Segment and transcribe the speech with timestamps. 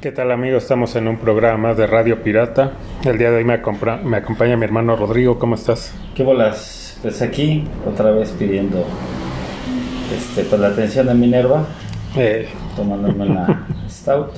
[0.00, 0.62] ¿Qué tal amigos?
[0.62, 2.72] Estamos en un programa de Radio Pirata.
[3.04, 5.38] El día de hoy me, acompaña mi hermano Rodrigo.
[5.38, 5.94] ¿Cómo estás?
[6.14, 6.98] ¿Qué bolas?
[7.00, 8.84] Pues aquí, otra vez pidiendo
[10.14, 11.64] este, pues, la atención de Minerva,
[12.14, 14.32] Eh, tomándome una stout.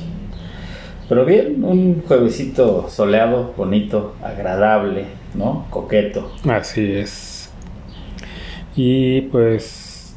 [1.09, 5.67] Pero bien, un juevesito soleado, bonito, agradable, ¿no?
[5.69, 6.31] Coqueto.
[6.49, 7.51] así es.
[8.77, 10.15] Y pues...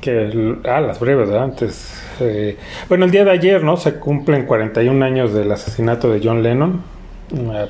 [0.00, 1.42] Que, ah, las breves, ¿verdad?
[1.42, 2.00] Antes...
[2.20, 2.56] eh,
[2.88, 3.76] bueno, el día de ayer, ¿no?
[3.76, 6.93] Se cumplen 41 años del asesinato de John Lennon.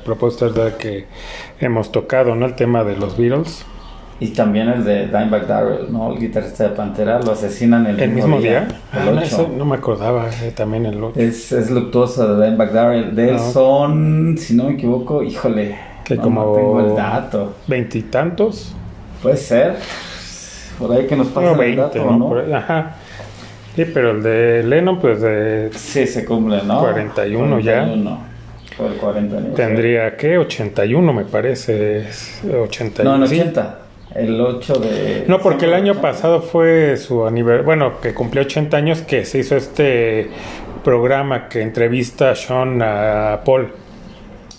[0.03, 1.05] Propósito de que
[1.59, 2.45] hemos tocado, ¿no?
[2.45, 3.65] El tema de los Beatles.
[4.19, 6.13] Y también el de Dimebag Darrell, ¿no?
[6.13, 8.59] El guitarrista de Pantera, lo asesinan el, ¿El mismo día?
[8.93, 9.21] el Ah, no, 8.
[9.23, 10.29] eso no me acordaba.
[10.41, 11.19] eh, también el 8.
[11.19, 13.13] Es, es luctuoso de Dimebag Darrell.
[13.15, 13.51] De él Ah.
[13.51, 15.75] son, si no me equivoco, híjole,
[16.05, 17.55] Que no, como- no tengo el dato.
[17.67, 18.73] Veintitantos.
[19.21, 19.75] Puede ser.
[20.79, 22.17] Por ahí que nos pasa No, el 20, dato, ¿no?
[22.17, 22.27] ¿no?
[22.29, 22.95] Por ajá.
[23.75, 26.79] Sí, pero el de Lennon, pues de, Sí, se cumple, ¿no?
[26.79, 27.85] 41 ya.
[28.77, 28.77] 41.
[28.77, 29.55] Por el 40 aniversario.
[29.55, 31.99] tendría que 81, me parece.
[31.99, 33.03] es 80.
[33.03, 33.39] No, en sí.
[33.39, 33.79] 80.
[34.15, 35.25] El 8 de.
[35.27, 37.65] No, porque el año pasado fue su aniversario.
[37.65, 40.29] Bueno, que cumplió 80 años que se hizo este
[40.83, 43.71] programa que entrevista a Sean a Paul,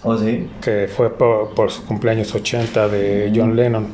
[0.02, 0.04] 80.
[0.04, 0.48] Oh, sí.
[0.60, 3.32] que fue por, por su cumpleaños 80 de.
[3.34, 3.86] John Lennon.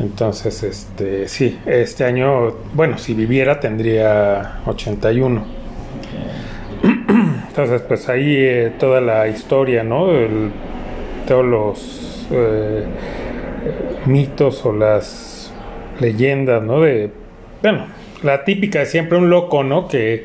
[0.00, 5.57] Entonces, este, sí, este año, bueno, si viviera tendría 81.
[7.58, 10.06] Entonces, pues ahí eh, toda la historia, ¿no?
[11.26, 12.84] Todos los eh,
[14.06, 15.52] mitos o las
[15.98, 16.82] leyendas, ¿no?
[16.82, 17.10] De,
[17.60, 17.86] bueno,
[18.22, 19.88] la típica siempre un loco, ¿no?
[19.88, 20.24] Que,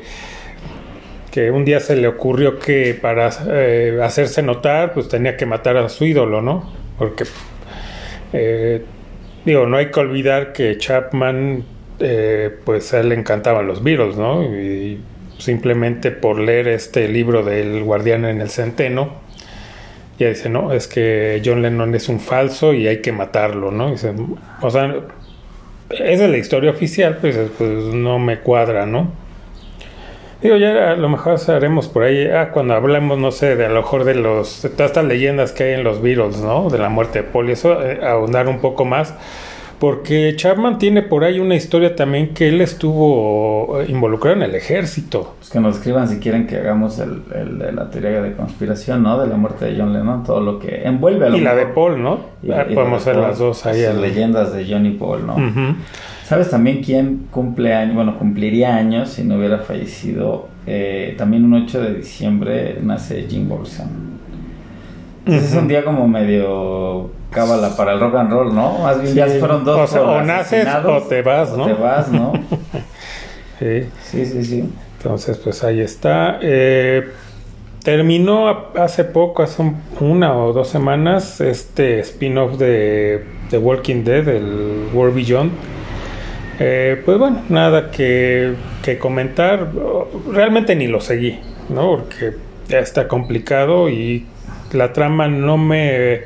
[1.32, 5.76] que un día se le ocurrió que para eh, hacerse notar, pues tenía que matar
[5.76, 6.72] a su ídolo, ¿no?
[6.96, 7.24] Porque,
[9.44, 11.64] digo, no hay que olvidar que Chapman,
[12.64, 14.44] pues a él le encantaban los Beatles, ¿no?
[14.44, 15.00] Y
[15.44, 19.22] simplemente por leer este libro del Guardián en el Centeno,
[20.18, 23.90] ya dice, no, es que John Lennon es un falso y hay que matarlo, ¿no?
[23.90, 24.12] Dice,
[24.60, 24.94] o sea,
[25.90, 29.12] esa es la historia oficial, pues, pues no me cuadra, ¿no?
[30.40, 33.80] Digo, ya lo mejor haremos por ahí, ah, cuando hablemos, no sé, de a lo
[33.80, 36.68] mejor de los, de todas estas leyendas que hay en los Beatles, ¿no?
[36.68, 39.14] De la muerte de Paul, y eso, eh, ahondar un poco más,
[39.84, 44.54] porque Chapman tiene por ahí una historia también que él estuvo eh, involucrado en el
[44.54, 45.34] ejército.
[45.38, 49.02] Pues que nos escriban si quieren que hagamos el, el de la teoría de conspiración,
[49.02, 49.20] ¿no?
[49.20, 51.66] De la muerte de John Lennon, todo lo que envuelve a lo Y la de.
[51.66, 52.18] Paul, ¿no?
[52.42, 53.84] Y- Ah, y podemos de hacer Paul, las dos ahí.
[53.84, 55.36] al- leyendas de John y Paul, ¿no?
[56.24, 57.94] ¿Sabes también quién cumple años?
[57.96, 60.48] Bueno, cumpliría años si no hubiera fallecido.
[60.66, 63.88] Eh, también un 8 de diciembre nace Jim Morrison.
[65.26, 68.78] Entonces es un día como medio cábala para el rock and roll, ¿no?
[68.78, 69.18] Más bien Sí.
[69.18, 71.66] ya fueron dos O sea, o naces o te vas, o ¿no?
[71.66, 72.32] te vas, ¿no?
[73.58, 73.84] Sí.
[74.02, 74.64] Sí, sí, sí.
[74.98, 76.38] Entonces, pues ahí está.
[76.42, 77.08] Eh,
[77.82, 84.26] terminó hace poco, hace un- una o dos semanas, este spin-off de The Walking Dead,
[84.28, 85.52] el World Beyond.
[86.58, 89.68] Eh, pues bueno, nada que, que comentar.
[90.32, 91.90] Realmente ni lo seguí, ¿no?
[91.98, 92.32] Porque
[92.68, 94.26] ya está complicado y
[94.72, 96.22] la trama no me...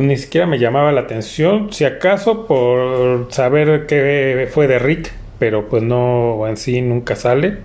[0.00, 5.12] pues, ni siquiera me llamaba la atención, si acaso por saber qué fue de Rick,
[5.38, 7.58] pero pues no en sí nunca sale,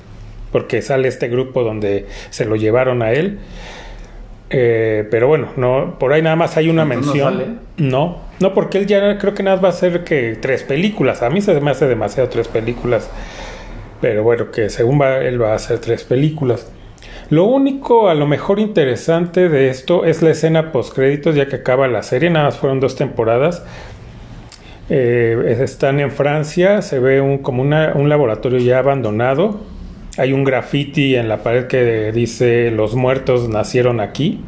[0.52, 3.40] porque sale este grupo donde se lo llevaron a él.
[4.50, 7.34] Eh, pero bueno, no, por ahí nada más hay una ¿Entonces no mención.
[7.34, 7.90] sale?
[7.90, 11.24] No, no, porque él ya creo que nada va a hacer que tres películas.
[11.24, 13.10] A mí se me hace demasiado tres películas.
[14.02, 16.70] Pero bueno, que según va, él va a hacer tres películas.
[17.30, 21.58] Lo único a lo mejor interesante de esto es la escena post créditos, ya que
[21.58, 23.66] acaba la serie, nada más fueron dos temporadas.
[24.90, 29.60] Eh, están en Francia, se ve como un laboratorio ya abandonado.
[30.18, 34.42] Hay un graffiti en la pared que dice los muertos nacieron aquí.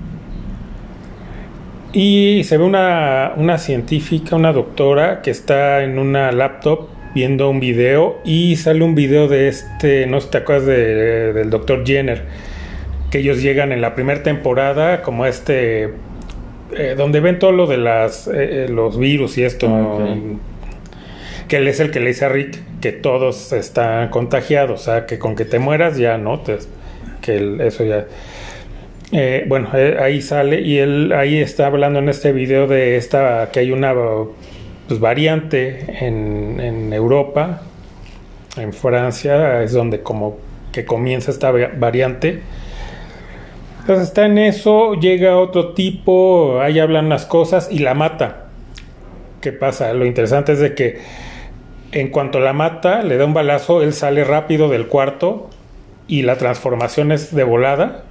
[1.94, 7.60] Y se ve una, una científica, una doctora, que está en una laptop viendo un
[7.60, 11.84] video y sale un video de este, no sé si te acuerdas de- del doctor
[11.84, 12.26] Jenner,
[13.18, 15.86] que ellos llegan en la primera temporada como a este,
[16.76, 20.02] eh, donde ven todo lo de las, eh, eh, los virus y esto, Ok.
[21.48, 25.06] que él es el que le dice a Rick que todos están contagiados, o sea,
[25.08, 26.58] que con que te mueras ya no, te,
[27.22, 28.06] que el- eso ya...
[29.12, 29.70] eh, bueno,
[30.00, 33.96] ahí sale y él ahí está hablando en este video de esta que hay una
[34.88, 37.62] pues, variante en, en Europa,
[38.58, 40.38] en Francia, es donde como
[40.72, 42.42] que comienza esta va- variante.
[43.88, 48.48] Entonces está en eso, llega otro tipo, ahí hablan las cosas y la mata.
[49.40, 49.94] ¿Qué pasa?
[49.94, 51.00] Lo interesante es de que
[51.94, 55.50] en cuanto la mata, le da un balazo, él sale rápido del cuarto
[56.06, 58.04] y la transformación es de volada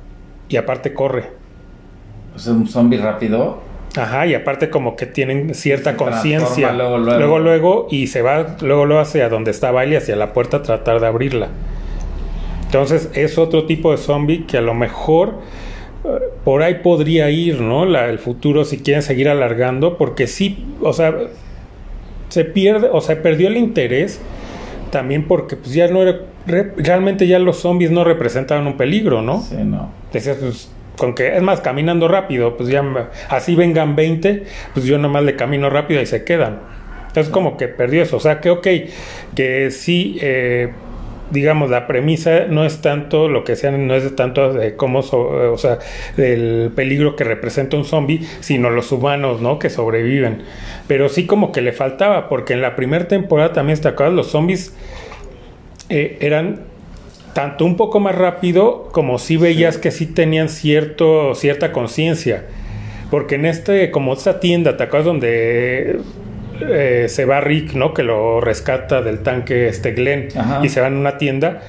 [0.48, 1.24] y aparte corre.
[2.36, 3.58] Sea, un zombie rápido.
[3.98, 6.72] Ajá, y aparte como que tienen cierta conciencia.
[6.72, 7.18] luego, luego.
[7.18, 10.62] luego, luego, y se va luego, luego hacia donde está Bailey, hacia la puerta a
[10.62, 11.48] tratar de abrirla.
[12.66, 15.34] Entonces es otro tipo de zombie que a lo mejor
[16.04, 16.08] eh,
[16.44, 17.86] por ahí podría ir, ¿no?
[17.86, 21.14] La, el futuro si quieren seguir alargando, porque sí, o sea,
[22.28, 24.20] se pierde, o sea, perdió el interés
[24.90, 29.22] también porque pues ya no era, re- realmente ya los zombies no representaban un peligro,
[29.22, 29.40] ¿no?
[29.42, 29.90] Sí, no.
[30.12, 32.82] Decías, pues, con que es más, caminando rápido, pues ya
[33.28, 36.60] así vengan 20, pues yo nomás le camino rápido y se quedan.
[37.08, 38.16] Entonces, como que perdió eso.
[38.16, 38.66] O sea, que ok,
[39.34, 40.72] que sí, eh,
[41.30, 45.52] digamos, la premisa no es tanto lo que sean, no es tanto de cómo, so-
[45.52, 45.78] o sea,
[46.16, 49.58] del peligro que representa un zombie, sino los humanos, ¿no?
[49.58, 50.42] Que sobreviven.
[50.86, 54.14] Pero sí, como que le faltaba, porque en la primera temporada también, ¿te acuerdas?
[54.14, 54.74] Los zombies
[55.88, 56.60] eh, eran
[57.34, 62.44] tanto un poco más rápido como si veías que sí tenían cierto, cierta conciencia.
[63.10, 66.00] Porque en este, como esta tienda, ¿te acuerdas donde
[66.60, 67.94] eh, se va Rick, ¿no?
[67.94, 70.60] Que lo rescata del tanque este Glenn Ajá.
[70.62, 71.62] y se van a una tienda.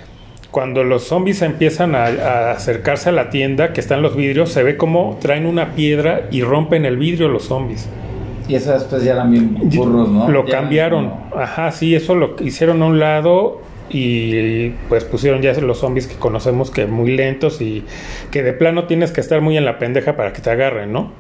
[0.51, 4.63] Cuando los zombies empiezan a, a acercarse a la tienda, que están los vidrios, se
[4.63, 7.87] ve como traen una piedra y rompen el vidrio los zombies.
[8.47, 10.29] Y eso después ya eran bien burros, ¿no?
[10.29, 11.11] Lo Ya cambiaron.
[11.35, 16.15] Ajá, sí, eso lo hicieron a un lado y pues pusieron ya los zombies que
[16.15, 17.83] conocemos que muy lentos y
[18.31, 21.11] que de plano tienes que estar muy en la pendeja para que te agarren, ¿no?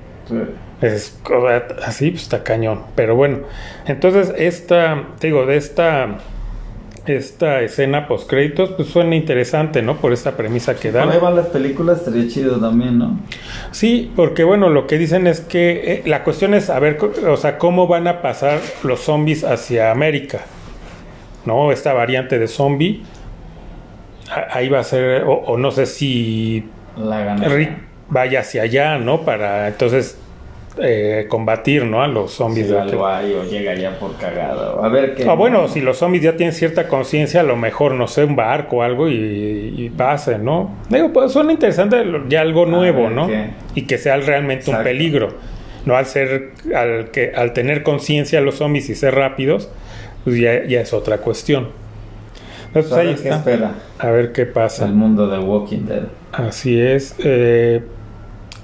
[0.81, 2.83] Es sea, así, pues está cañón.
[2.95, 3.39] Pero bueno,
[3.87, 6.17] entonces esta, digo, de esta
[7.05, 9.95] esta escena post créditos, pues suena interesante, ¿no?
[9.95, 11.21] Por esta premisa que Por ahí dan.
[11.21, 13.17] van las películas, estaría chido también, ¿no?
[13.71, 17.37] Sí, porque bueno, lo que dicen es que eh, la cuestión es saber, co- o
[17.37, 20.41] sea, cómo van a pasar los zombies hacia América,
[21.45, 21.71] ¿no?
[21.71, 23.03] Esta variante de zombie.
[24.29, 26.65] A- Ahí va a ser, o, o no sé si
[27.45, 27.86] La.
[28.09, 29.21] Vaya hacia allá, ¿no?
[29.21, 30.17] Para entonces
[30.79, 32.01] eh, combatir, ¿no?
[32.03, 32.69] A los zombies.
[32.69, 34.83] De algo hay o llega ya por cagado.
[34.83, 35.27] A ver qué.
[35.27, 38.35] Ah, bueno, si los zombies ya tienen cierta conciencia, a lo mejor, no sé, un
[38.35, 40.75] barco o algo y, y pase, ¿no?
[40.89, 41.97] Digo, pues suena interesante
[42.29, 43.27] ya algo nuevo, ¿no?
[43.27, 43.49] qué.
[43.75, 45.33] Y que sea realmente un peligro.
[45.85, 49.69] No al ser, al que, al tener conciencia los zombies y ser rápidos,
[50.25, 51.69] pues ya, ya es otra cuestión.
[52.67, 53.35] Entonces, Pues a ahí ver qué está.
[53.37, 54.85] espera A ver qué pasa.
[54.85, 56.03] el mundo de Walking Dead.
[56.33, 57.15] Así es.
[57.19, 57.81] Eh,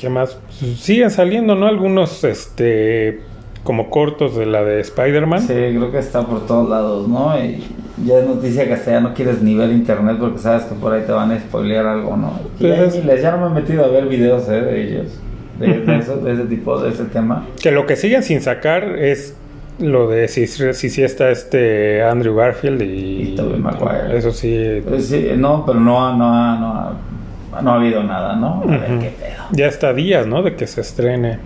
[0.03, 0.37] ¿Qué más?
[0.59, 1.65] Pues siguen saliendo, ¿no?
[1.65, 3.21] Algunos, este,
[3.63, 5.39] como cortos de la de Spider-Man.
[5.41, 7.33] Sí, creo que está por todos lados, ¿no?
[7.41, 7.63] Y
[8.05, 10.91] ya es noticia que hasta ya no quieres ni ver internet porque sabes que por
[10.91, 12.33] ahí te van a spoilear algo, ¿no?
[12.59, 14.59] Y ya, Pues es- miles, ya no me he metido a ver videos ¿eh?
[14.59, 15.19] de ellos,
[15.57, 17.45] de, de eso, de ese tipo, de ese tema.
[17.61, 19.37] Que lo que siguen sin sacar es
[19.79, 24.17] lo de si si, si está este Andrew Garfield y, Y Tobey Maguire.
[24.17, 24.81] Eso sí.
[24.87, 27.12] Pues sí, no, pero no, no, no,
[27.61, 28.63] no ha habido nada, ¿no?
[28.63, 29.43] A ver qué pedo.
[29.51, 30.41] Ya está días, ¿no?
[30.41, 31.39] De que se estrene.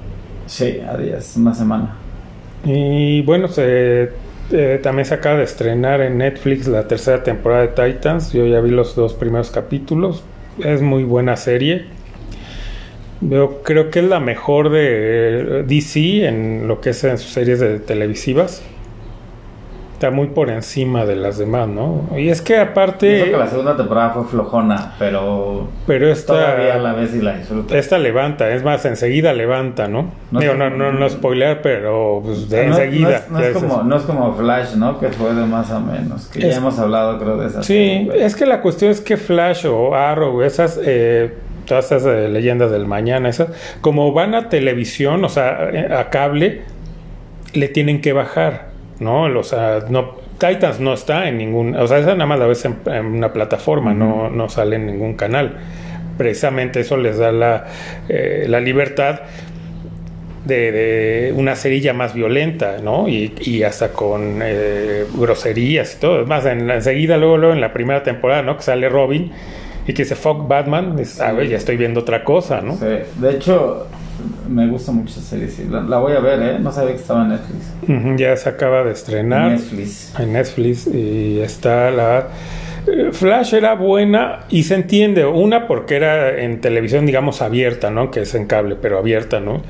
[0.46, 1.96] Sí, a días, una semana.
[2.64, 4.12] Y bueno, se,
[4.52, 8.32] eh, también se acaba de estrenar en Netflix la tercera temporada de Titans.
[8.34, 10.24] Yo ya vi los dos primeros capítulos.
[10.60, 11.86] Es muy buena serie.
[13.22, 17.32] Yo creo que es la mejor de eh, DC en lo que es en sus
[17.32, 18.64] series de televisivas.
[19.98, 22.08] Está muy por encima de las demás, ¿no?
[22.16, 23.20] Y es que Yo aparte...
[23.20, 26.34] creo que la segunda temporada fue flojona, pero Pero esta...
[26.34, 27.76] todavía la vez y la disfruto.
[27.76, 30.12] Esta levanta, es más, enseguida levanta, ¿no?
[30.30, 33.26] No Digo, no, no, no spoilear, pero pues de no, es- enseguida.
[33.32, 35.00] no es, no como, no es como Flash, ¿no?
[35.00, 36.28] Que fue de más a menos.
[36.28, 39.18] Que Es- ya hemos hablado, creo, de esa Sí, es que la cuestión es que
[39.18, 41.34] Flash o Arrow, esas, eh,
[41.66, 43.48] todas esas eh, leyendas del mañana, esas,
[43.82, 46.62] como van a televisión, o sea, eh, a cable,
[47.54, 48.67] le tienen que bajar,
[49.00, 49.24] ¿no?
[49.24, 52.66] O sea, no, Titans no está en ningún, o sea, esa nada más la ves
[52.66, 55.58] en, en una plataforma, no, no sale en ningún canal.
[56.18, 57.66] Precisamente eso les da la,
[58.10, 59.20] eh, la libertad
[60.46, 63.08] de, de una cerilla más violenta, ¿no?
[63.08, 66.22] Y, y hasta con eh, groserías y todo.
[66.22, 68.58] Es más, en, enseguida, luego, luego en la primera temporada, ¿no?
[68.58, 69.32] Que sale Robin
[69.86, 72.78] y que dice fuck Batman, dices, a ver, ya estoy viendo otra cosa, ¿no?
[72.78, 72.86] Sí.
[73.16, 73.88] De hecho,
[74.50, 75.48] me gusta mucho esa serie.
[75.48, 75.66] sí.
[75.70, 76.60] La, la voy a ver, ¿eh?
[76.60, 78.20] No sabía que estaba en Netflix.
[78.20, 80.14] Ya se acaba de estrenar Netflix.
[80.20, 82.28] en Netflix y está la
[83.12, 88.12] Flash era buena y se entiende, una porque era en televisión, digamos, abierta, ¿no?
[88.12, 89.62] Que es en cable, pero abierta, ¿no?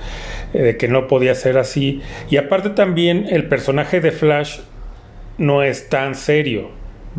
[0.53, 2.01] Eh, de que no podía ser así.
[2.29, 4.59] Y aparte también el personaje de Flash
[5.39, 6.69] no es tan serio.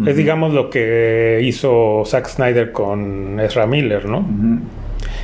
[0.06, 4.24] Es, digamos, lo que hizo Zack Snyder con Ezra Miller, ¿no?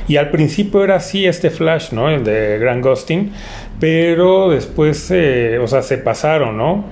[0.07, 2.09] Y al principio era así este Flash, ¿no?
[2.09, 3.31] El de Grant Gustin,
[3.79, 6.85] pero después, eh, o sea, se pasaron, ¿no?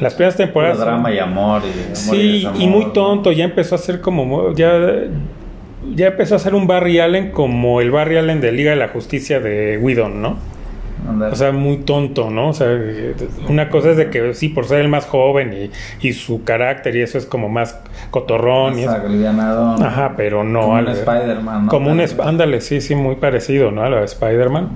[0.00, 0.78] Las primeras temporadas...
[0.78, 1.62] drama y amor.
[1.64, 4.78] Y amor Sí, y muy tonto, ya empezó a ser como, ya,
[5.94, 8.88] ya empezó a ser un Barry Allen como el Barry Allen de Liga de la
[8.88, 10.36] Justicia de Whedon, ¿no?
[11.32, 12.48] O sea, muy tonto, ¿no?
[12.48, 12.68] O sea,
[13.48, 16.96] una cosa es de que sí, por ser el más joven y, y su carácter
[16.96, 17.78] y eso es como más
[18.10, 18.84] cotorrón y.
[19.82, 20.60] Ajá, pero no.
[20.62, 21.70] Como un al- Spider-Man, ¿no?
[21.70, 23.82] Como un, ándale, sí, sí, muy parecido, ¿no?
[23.82, 24.70] A la de Spider-Man.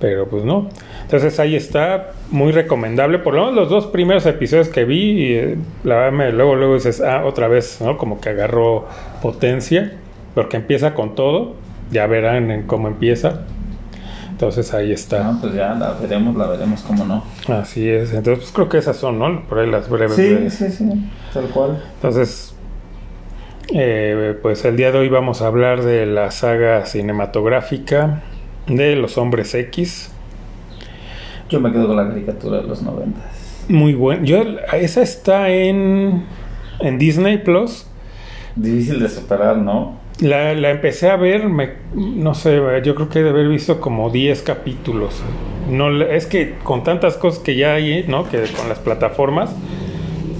[0.00, 0.68] Pero pues no.
[1.02, 3.18] Entonces ahí está, muy recomendable.
[3.18, 6.54] Por lo menos los dos primeros episodios que vi, y, eh, la verdad, me, luego,
[6.54, 7.96] luego dices, ah, otra vez, ¿no?
[7.96, 8.86] Como que agarró
[9.22, 9.94] potencia,
[10.34, 11.54] porque empieza con todo.
[11.90, 13.40] Ya verán en cómo empieza.
[14.38, 15.24] Entonces ahí está.
[15.24, 17.24] No, pues ya la veremos, la veremos, cómo no.
[17.52, 18.12] Así es.
[18.14, 19.42] Entonces, pues creo que esas son, ¿no?
[19.48, 20.14] Por ahí las breves.
[20.14, 20.54] Sí, breves.
[20.54, 20.84] sí, sí,
[21.34, 21.82] tal cual.
[21.96, 22.54] Entonces,
[23.74, 28.22] eh, pues el día de hoy vamos a hablar de la saga cinematográfica
[28.68, 30.12] de los hombres X.
[31.48, 33.24] Yo me quedo con la caricatura de los noventas.
[33.68, 34.24] Muy buen.
[34.24, 36.26] Yo, esa está en,
[36.78, 37.88] en Disney Plus.
[38.54, 39.97] Difícil de superar, ¿no?
[40.20, 43.80] La, la empecé a ver, me, no sé, yo creo que he de haber visto
[43.80, 45.22] como 10 capítulos.
[45.70, 48.28] No, es que con tantas cosas que ya hay, ¿no?
[48.28, 49.54] Que con las plataformas.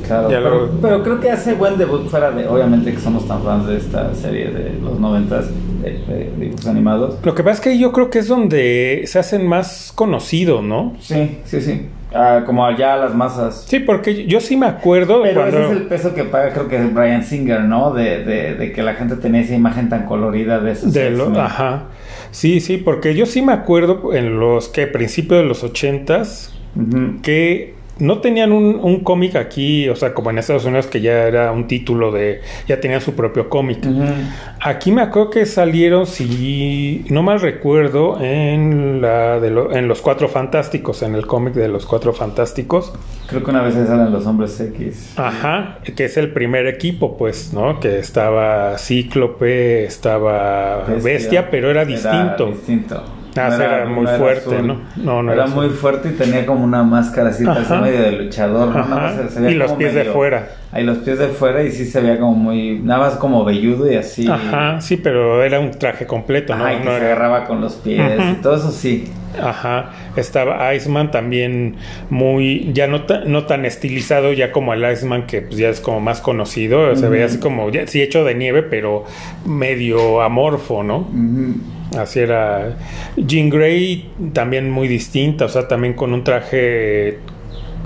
[0.06, 3.66] Claro, pero, pero creo que hace buen debut fuera de, obviamente que somos tan fans
[3.66, 5.50] de esta serie de los noventas
[5.82, 7.18] de, de dibujos animados.
[7.22, 10.96] Lo que pasa es que yo creo que es donde se hacen más conocidos, ¿no?
[10.98, 11.88] Sí, sí, sí.
[12.14, 13.64] Ah, como allá las masas.
[13.68, 15.58] Sí, porque yo sí me acuerdo Pero cuando...
[15.58, 17.92] ese es el peso que paga, creo que es Brian Singer, ¿no?
[17.92, 21.38] De, de, de que la gente tenía esa imagen tan colorida de esos De lo-
[21.38, 21.84] ajá.
[22.30, 26.54] Sí, sí, porque yo sí me acuerdo en los que principios de los ochentas
[27.22, 31.24] que no tenían un, un cómic aquí, o sea, como en Estados Unidos que ya
[31.26, 33.78] era un título de, ya tenían su propio cómic.
[34.60, 40.00] Aquí me acuerdo que salieron, si no mal recuerdo, en la de lo- en los
[40.00, 42.92] Cuatro Fantásticos, en el cómic de los Cuatro Fantásticos.
[43.28, 45.14] Creo que una vez salen los hombres X.
[45.16, 47.78] Ajá, que es el primer equipo, pues, ¿no?
[47.80, 52.46] Que estaba Cíclope, estaba Bestia, pero era distinto.
[52.46, 53.02] distinto.
[53.46, 54.66] Ah, sí, era muy fuerte, azul.
[54.66, 54.80] ¿no?
[54.96, 57.80] No, no era, era muy fuerte y tenía como una máscara así, Ajá.
[57.80, 58.80] medio de luchador, ¿no?
[58.80, 58.88] Ajá.
[58.88, 60.48] Nada más se- veía Y los como pies de medio- fuera.
[60.70, 63.90] Ahí los pies de fuera y sí se veía como muy, nada más como velludo
[63.90, 64.28] y así.
[64.28, 66.62] Ajá, sí, pero era un traje completo, ¿no?
[66.64, 68.28] Ajá, y que No se era- agarraba con los pies Ujú.
[68.32, 69.10] y todo eso sí.
[69.42, 71.76] Ajá, estaba Iceman también
[72.10, 75.80] muy, ya no, ta- no tan estilizado ya como el Iceman que pues, ya es
[75.80, 79.04] como más conocido, se veía así como, ya, sí hecho de nieve, pero
[79.46, 80.98] medio amorfo, ¿no?
[80.98, 81.54] Ujú.
[81.96, 82.76] Así era.
[83.16, 87.18] Jean Grey también muy distinta, o sea, también con un traje,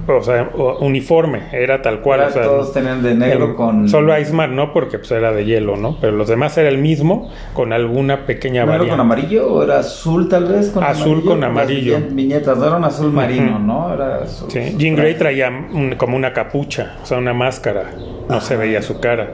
[0.09, 2.19] o sea, uniforme, era tal cual.
[2.21, 3.89] Era- o sea, todos tenían de negro el- con...
[3.89, 5.99] Solo Iceman no, porque pues era de hielo, ¿no?
[6.01, 9.01] Pero los demás era el mismo, con alguna pequeña ¿Negro con variante.
[9.03, 10.71] amarillo o era azul tal vez?
[10.71, 11.99] Con Azul con amarillo.
[11.99, 13.61] viñe- Viñetas, no era un azul marino.
[13.61, 13.95] ¿no?
[13.95, 14.51] Era azul.
[14.51, 17.85] Sí, azul Jean Grey traía un- como una capucha, o sea, una máscara,
[18.29, 19.31] no se veía su cara.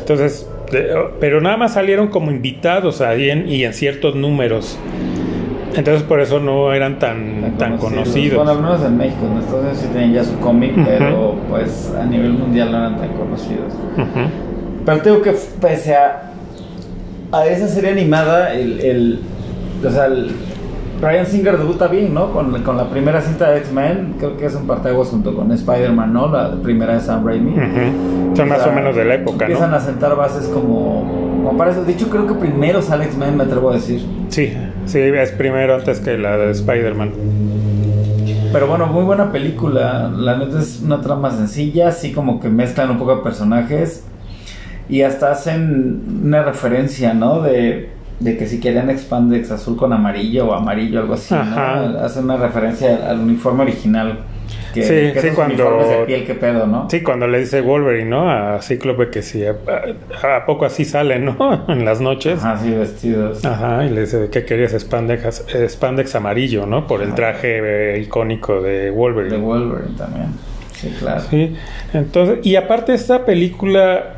[0.00, 0.46] Entonces,
[1.20, 4.78] pero nada más salieron como invitados ahí en, y en ciertos números.
[5.74, 8.36] Entonces por eso no eran tan, tan conocidos.
[8.36, 11.92] Bueno, al menos en México, en Estados Unidos sí tenían ya su cómic, pero pues
[11.98, 13.72] a nivel mundial no eran tan conocidos.
[14.84, 16.30] Pero te digo que pese a,
[17.32, 19.20] a esa serie animada, el, el,
[19.86, 20.32] o sea, el
[21.02, 22.32] Brian Singer debuta bien, ¿no?
[22.32, 26.12] Con, con la primera cinta de X-Men, creo que es un parteaguas junto con Spider-Man,
[26.12, 26.28] ¿no?
[26.28, 27.50] La primera de Sam Raimi.
[27.50, 28.36] Ujú.
[28.36, 29.76] Son más o menos de la época, Empiezan ¿no?
[29.78, 31.82] a sentar bases como, como para eso.
[31.82, 34.00] De hecho, creo que primero sale X-Men, me atrevo a decir.
[34.28, 34.56] Sí,
[34.86, 37.10] sí, es primero antes que la de Spider-Man.
[38.52, 40.08] Pero bueno, muy buena película.
[40.08, 44.04] La neta es una trama sencilla, así como que mezclan un poco de personajes
[44.88, 47.40] y hasta hacen una referencia, ¿no?
[47.40, 47.90] De,
[48.22, 51.86] de que si querían expandex azul con amarillo o amarillo, algo así, Ajá.
[51.86, 51.98] ¿no?
[52.00, 54.20] Hacen una referencia al uniforme original.
[54.74, 56.88] Que, Sí, que sí, cuando- de piel, qué pedo, ¿no?
[56.90, 58.30] Sí, cuando le dice Wolverine, ¿no?
[58.30, 59.54] A Cíclope que sí, a,
[60.36, 61.64] a poco así sale, ¿no?
[61.68, 62.42] en las noches.
[62.42, 63.44] Ajá, sí, vestidos.
[63.44, 66.86] Ajá, y le dice que querías spandex, spandex amarillo, ¿no?
[66.86, 69.36] Por el traje eh, icónico de De Wolverine.
[69.38, 70.28] Wolverine también.
[70.74, 71.20] Sí, claro.
[71.28, 71.54] Sí,
[71.92, 74.14] entonces, y aparte esta película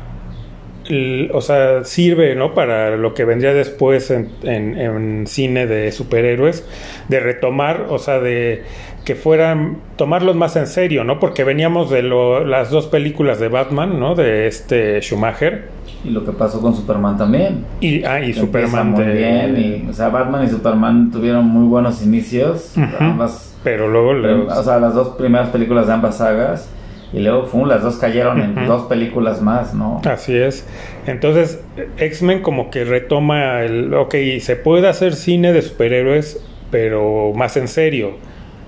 [1.33, 2.53] o sea, sirve, ¿no?
[2.53, 6.67] Para lo que vendría después en, en- en cine de superhéroes,
[7.09, 8.63] de retomar, o sea, de
[9.03, 11.19] que fueran, tomarlos más en serio, ¿no?
[11.19, 14.15] Porque veníamos de lo- las dos películas de Batman, ¿no?
[14.15, 15.65] De este Schumacher
[16.03, 17.65] Y lo que pasó con Superman también.
[17.81, 19.13] y, ah, y Superman muy de...
[19.13, 19.57] bien.
[19.85, 22.73] Y, o sea, Batman y Superman tuvieron muy buenos inicios.
[22.99, 24.13] Ambas, Pero luego...
[24.13, 26.69] los- o sea, las dos primeras películas de ambas sagas.
[27.15, 30.01] Y luego, fum, las dos cayeron en dos películas más, ¿no?
[30.03, 30.67] Así es.
[31.07, 31.61] Entonces,
[31.97, 37.69] X-Men como que retoma el, ok, se puede hacer cine de superhéroes, pero más en
[37.69, 38.17] serio,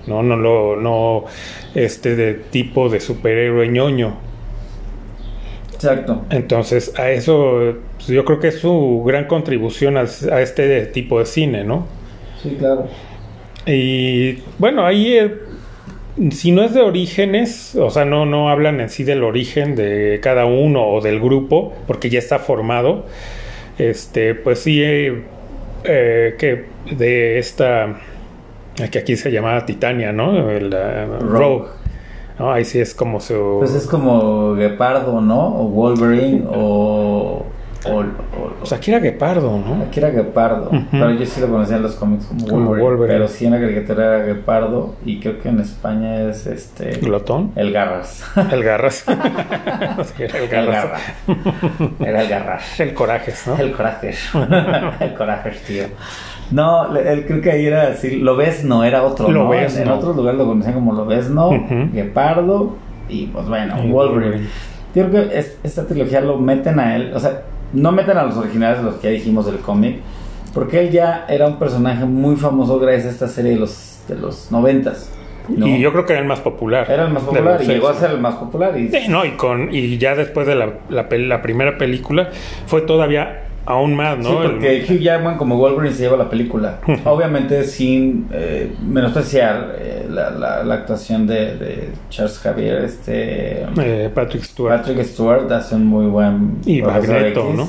[0.06, 1.24] no, no lo, no,
[1.74, 4.14] este de tipo de superhéroe ñoño.
[5.74, 6.22] Exacto.
[6.30, 11.18] Entonces, a eso, pues, yo creo que es su gran contribución al- a este tipo
[11.20, 11.86] de cine, ¿no?
[12.42, 12.86] Sí, claro.
[13.66, 15.34] Y bueno, ahí eh,
[16.30, 20.18] si no es de orígenes, o sea, no, no hablan en sí del origen de
[20.22, 23.04] cada uno o del grupo, porque ya está formado.
[23.78, 25.22] Este, pues sí, eh,
[25.84, 28.00] eh, que de esta
[28.86, 30.50] que aquí se llamaba Titania, ¿no?
[30.50, 31.68] El, eh, Rogue.
[32.38, 32.52] ¿no?
[32.52, 35.60] Ahí sí es como su Pues es como Gepardo, ¿no?
[35.60, 37.44] O Wolverine o...
[37.86, 38.04] O, o-
[38.58, 39.84] pues aquí era Guepardo, ¿no?
[39.84, 40.84] Aquí era Gepardo, Ujú.
[40.90, 43.14] pero yo sí lo conocía en los cómics como Como Wolverine, Wolverine.
[43.18, 47.52] pero sí en la caricatura era Gepardo y creo que en España es este Glotón.
[47.54, 48.24] el Garras.
[48.52, 49.04] El Garras.
[50.16, 50.84] Sí, era el El Garras.
[50.84, 51.02] Garras.
[52.00, 52.80] Era el Garras.
[52.80, 53.56] El Corajes, ¿no?
[53.58, 54.14] El coraje.
[55.00, 55.84] el coraje, tío.
[56.50, 59.52] No, él creo que ahí era así, lo ves no, era otro, ¿no?
[59.54, 59.94] En- En, Lobezno.
[59.94, 61.50] otros lugares lo conocían como lo ves no.
[61.92, 62.76] Gepardo
[63.08, 63.92] y pues bueno, Wolverine.
[63.92, 64.46] Wolverine.
[64.94, 67.42] Yo creo que es- esta trilogía lo meten a él, o sea,
[67.72, 69.98] no meten a los originales, los que ya dijimos del cómic,
[70.54, 74.16] porque él ya era un personaje muy famoso gracias a esta serie de los, de
[74.16, 75.12] los noventas.
[75.48, 75.66] ¿no?
[75.66, 76.90] Y yo creo que era el más popular.
[76.90, 78.78] Era el más de popular y llegó a ser el más popular.
[78.78, 82.30] Y, Sí, no, y, con, y ya después de la, la, la primera película
[82.66, 84.24] fue todavía aún más, ¿no?
[84.30, 86.78] Sí, porque El- Hugh Jackman como Wolverine se lleva la película.
[87.04, 94.10] Obviamente sin eh, menospreciar eh, la, la- la actuación de, de Charles Javier, este eh,
[94.14, 94.76] Patrick Stewart.
[94.78, 97.52] Patrick Stewart hace un muy buen Y Magneto.
[97.54, 97.68] ¿no?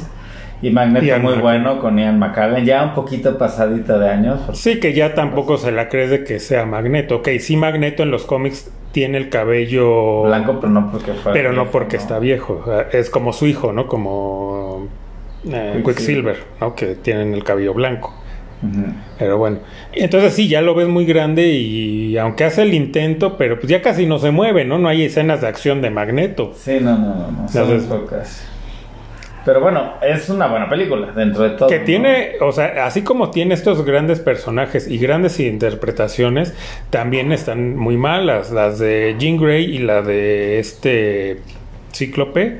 [0.61, 4.39] Y Magneto Ian muy bueno con Ian McCallan, ya un poquito pasadita de años.
[4.53, 7.17] Sí, que ya tampoco se la crees de que sea Magneto.
[7.17, 11.53] Ok, sí, Magneto en los cómics tiene el cabello Blanco, pero no porque fue pero
[11.53, 12.65] no porque está viejo.
[12.91, 13.87] Es como su hijo, ¿no?
[13.87, 14.87] Como
[15.47, 16.37] eh, Quicksilver.
[16.59, 16.75] ¿no?
[16.75, 18.13] Que tienen el cabello blanco.
[19.17, 19.59] Pero bueno,
[19.93, 23.81] entonces sí, ya lo ves muy grande y aunque hace el intento, pero pues ya
[23.81, 24.77] casi no se mueve, ¿no?
[24.77, 26.51] No hay escenas de acción de Magneto.
[26.55, 28.45] Sí, no, no, no, no, son pocas.
[29.45, 31.69] Pero bueno, es una buena película dentro de todo.
[31.69, 31.85] Que ¿no?
[31.85, 36.53] tiene, o sea, así como tiene estos grandes personajes y grandes interpretaciones,
[36.89, 38.51] también están muy malas.
[38.51, 41.39] Las de Jean Grey y la de este
[41.93, 42.59] Cíclope.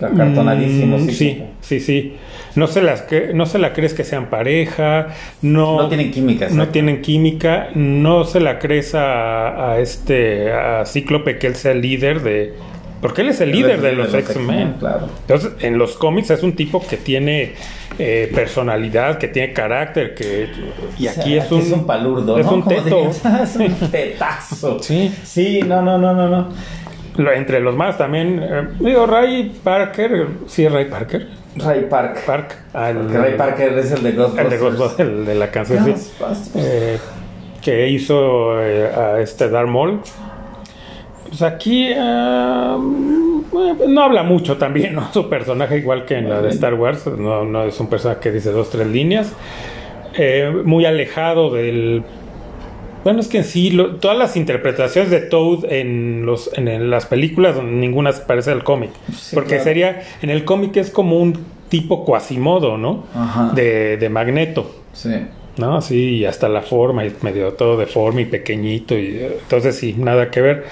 [0.00, 1.12] Acartonadísimo, Mm, sí.
[1.14, 2.16] sí, sí, sí.
[2.56, 5.08] No se las no se la crees que sean pareja,
[5.42, 10.84] no, No tienen química, no tienen química, no se la crees a, a este a
[10.86, 12.54] Cíclope que él sea el líder de
[13.00, 14.76] porque él es el líder de los X-Men.
[14.78, 15.08] Claro.
[15.20, 17.52] Entonces, en los cómics es un tipo que tiene
[17.98, 20.48] eh, personalidad, que tiene carácter, que
[20.98, 22.54] y O sea, aquí es un, palurdo, es ¿no?
[22.54, 22.82] un teto.
[22.82, 24.78] dirías, es un tetazo.
[24.82, 25.12] Sí.
[25.22, 26.48] Sí, no, no, no, no, no.
[27.16, 32.18] Entre los más también, eh, digo, Ray Parker, sí es Ray Parker, Ray Park.
[32.26, 34.44] Park, Ray Parker es el de Ghostbusters.
[34.44, 35.84] el de Ghostbusters, el de la canción.
[35.84, 36.56] Ghostbusters.
[36.56, 36.98] Eh,
[37.62, 40.00] que hizo eh, a este Darth Maul.
[41.28, 42.76] Pues aquí ah,
[43.88, 45.12] no habla mucho también, ¿no?
[45.12, 48.32] Su personaje, igual que en la de Star Wars, no, no es un personaje que
[48.32, 49.32] dice dos, tres líneas.
[50.64, 52.02] Muy alejado del.
[53.04, 57.06] Bueno, es que en sí, lo- todas las interpretaciones de Toad en, los, en, las
[57.06, 58.90] películas, ninguna se parece al cómic.
[59.14, 59.64] Sí, porque claro.
[59.64, 61.38] sería, en el cómic es como un
[61.68, 63.04] tipo cuasimodo, ¿no?
[63.14, 63.52] Ajá.
[63.54, 64.74] De, de Magneto.
[64.92, 65.10] Sí.
[65.56, 65.80] ¿no?
[65.82, 70.30] Sí, y hasta la forma, y medio todo deforme y pequeñito, y entonces sí, nada
[70.30, 70.64] que ver.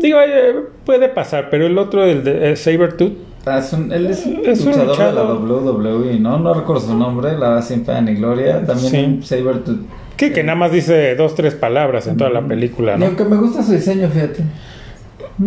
[0.00, 0.54] Digo, eh,
[0.84, 3.12] puede pasar, pero el otro, el de eh, Sabertooth,
[3.44, 5.22] Ah, es un- él es un Es un luchador de la.
[5.24, 6.38] WWE, ¿no?
[6.38, 8.64] No recuerdo su nombre, la sin pena ni gloria.
[8.64, 9.36] También Sí.
[9.36, 9.80] Sabertooth.
[10.16, 13.06] que, que nada más dice dos, tres palabras en toda la película, Y ¿no?
[13.06, 14.44] aunque me gusta su diseño, fíjate.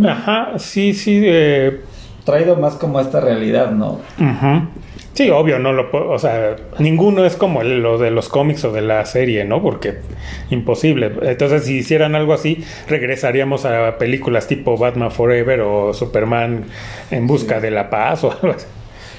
[0.05, 1.81] Ajá, sí, sí, eh,
[2.25, 3.99] Traído más como a esta realidad, ¿no?
[4.19, 4.67] ujú.
[5.15, 8.63] Sí, obvio, no lo puedo, o sea, ninguno es como el- lo de los cómics
[8.65, 9.61] o de la serie, ¿no?
[9.61, 9.99] Porque
[10.49, 11.09] imposible.
[11.23, 16.65] Entonces, si hicieran algo así, regresaríamos a películas tipo Batman Forever o Superman
[17.11, 18.67] en busca de la paz o algo así.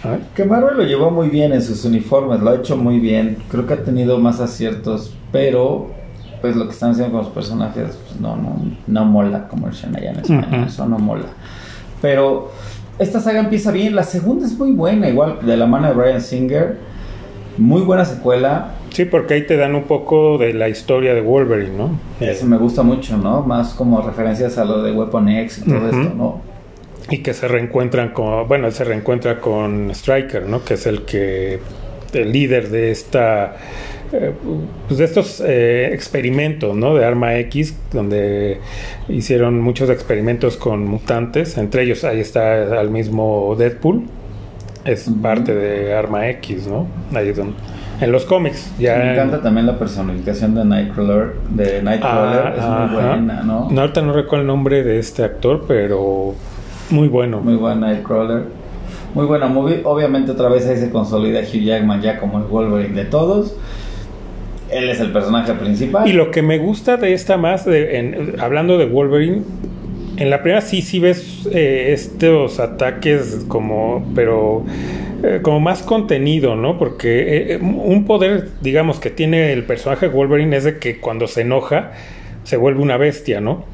[0.04, 0.18] ¿Ah?
[0.34, 3.38] Que Marvel lo llevó muy bien en sus uniformes, lo ha hecho muy bien.
[3.50, 5.90] Creo que ha tenido más aciertos, pero
[6.42, 9.96] pues lo que están haciendo con los personajes pues, no, no, no mola como dicen
[9.96, 10.46] allá en España.
[10.58, 10.66] Ujú.
[10.66, 11.24] Eso no mola.
[12.02, 12.52] Pero
[12.98, 13.94] esta saga empieza bien.
[13.94, 16.76] La segunda es muy buena, igual de la mano de Brian Singer.
[17.58, 18.74] Muy buena secuela.
[18.90, 21.98] Sí, porque ahí te dan un poco de la historia de Wolverine, ¿no?
[22.20, 23.42] Eso me gusta mucho, ¿no?
[23.42, 26.40] Más como referencias a lo de Weapon X y todo esto, ¿no?
[27.10, 30.64] Y que se reencuentran con, bueno, él se reencuentra con Striker, ¿no?
[30.64, 31.60] Que es el que,
[32.12, 33.56] el líder de esta,
[34.12, 34.32] eh,
[34.86, 36.94] pues de estos eh, experimentos, ¿no?
[36.94, 38.60] De Arma X, donde
[39.08, 44.04] hicieron muchos experimentos con mutantes, entre ellos ahí está al mismo Deadpool,
[44.84, 46.86] es parte de Arma X, ¿no?
[47.14, 47.54] Ahí es donde,
[48.00, 48.98] en los cómics, ya.
[48.98, 53.68] Me encanta también la personificación de Nightcrawler, de Nightcrawler, Ah, es muy buena, ¿no?
[53.70, 56.34] No, ahorita no recuerdo el nombre de este actor, pero
[56.90, 57.40] muy bueno.
[57.40, 58.66] Muy buena Nightcrawler.
[59.14, 59.80] Muy buena movie.
[59.84, 63.56] Obviamente otra vez ahí se consolida Hugh Jackman ya como el Wolverine de todos.
[64.70, 66.08] Él es el personaje principal.
[66.08, 69.42] Y lo que me gusta de esta más, de, en- hablando de Wolverine,
[70.16, 74.64] en la primera sí, sí ves eh, estos ataques como, pero
[75.22, 76.78] eh, como más contenido, ¿no?
[76.78, 81.42] Porque eh, un poder, digamos, que tiene el personaje Wolverine es de que cuando se
[81.42, 81.92] enoja
[82.46, 83.64] se vuelve una bestia, ¿no?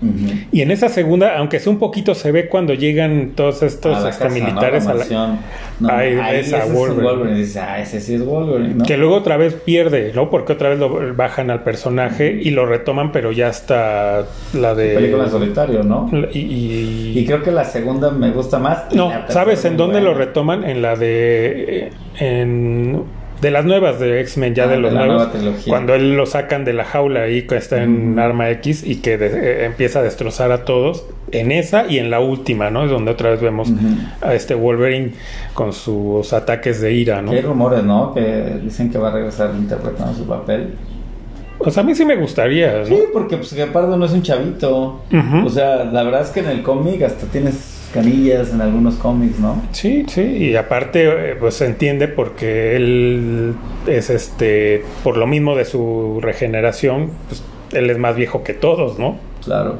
[0.51, 4.01] Y en esa segunda, aunque sea un poquito, se ve cuando llegan todos estos A
[4.01, 4.91] la hasta casa, militares ¿no?
[4.91, 5.39] a la-.
[5.79, 7.03] No, Ahí ahí ves a ese es Wolverine.
[7.09, 7.39] Wolverine.
[7.39, 8.85] Dices, ah, ese sí es Wolverine, ¿no?
[8.85, 10.31] Que luego otra vez pierde, ¿no?
[10.31, 14.95] Porque otra vez lo bajan al personaje y lo retoman, pero ya está la de...
[14.95, 16.09] Película en solitario, ¿no?
[16.33, 18.85] Y, y- Y creo que la segunda me gusta más.
[18.95, 20.65] no, la ¿sabes es en dónde lo retoman?
[20.65, 21.91] En la de...
[22.19, 23.03] En,
[23.43, 25.29] de las nuevas de X-Men, ya Ah, de de los la nuevos.
[25.67, 28.21] Cuando él lo sacan de la jaula ahí que está en Ujú.
[28.21, 31.05] Arma X y que de- eh, empieza a destrozar a todos.
[31.33, 32.85] En esa y en la última, ¿no?
[32.85, 33.71] Es donde otra vez vemos
[34.21, 35.13] a este Wolverine
[35.55, 37.31] con sus ataques de ira, ¿no?
[37.33, 38.15] Que hay rumores, ¿no?
[38.15, 40.75] Que dicen que va a regresar interpretando su papel.
[41.71, 42.85] Sea, a mí sí me gustaría, ¿no?
[42.87, 45.01] Sí, porque pues Gepardo no es un chavito.
[45.45, 49.39] O sea, la verdad es que en el cómic hasta tienes canillas en algunos cómics,
[49.39, 49.63] ¿no?
[49.73, 53.55] Sí, sí, y aparte eh, pues se entiende porque él
[53.87, 58.99] es este, por lo mismo de su regeneración, pues él es más viejo que todos,
[58.99, 59.17] ¿no?
[59.45, 59.77] Claro.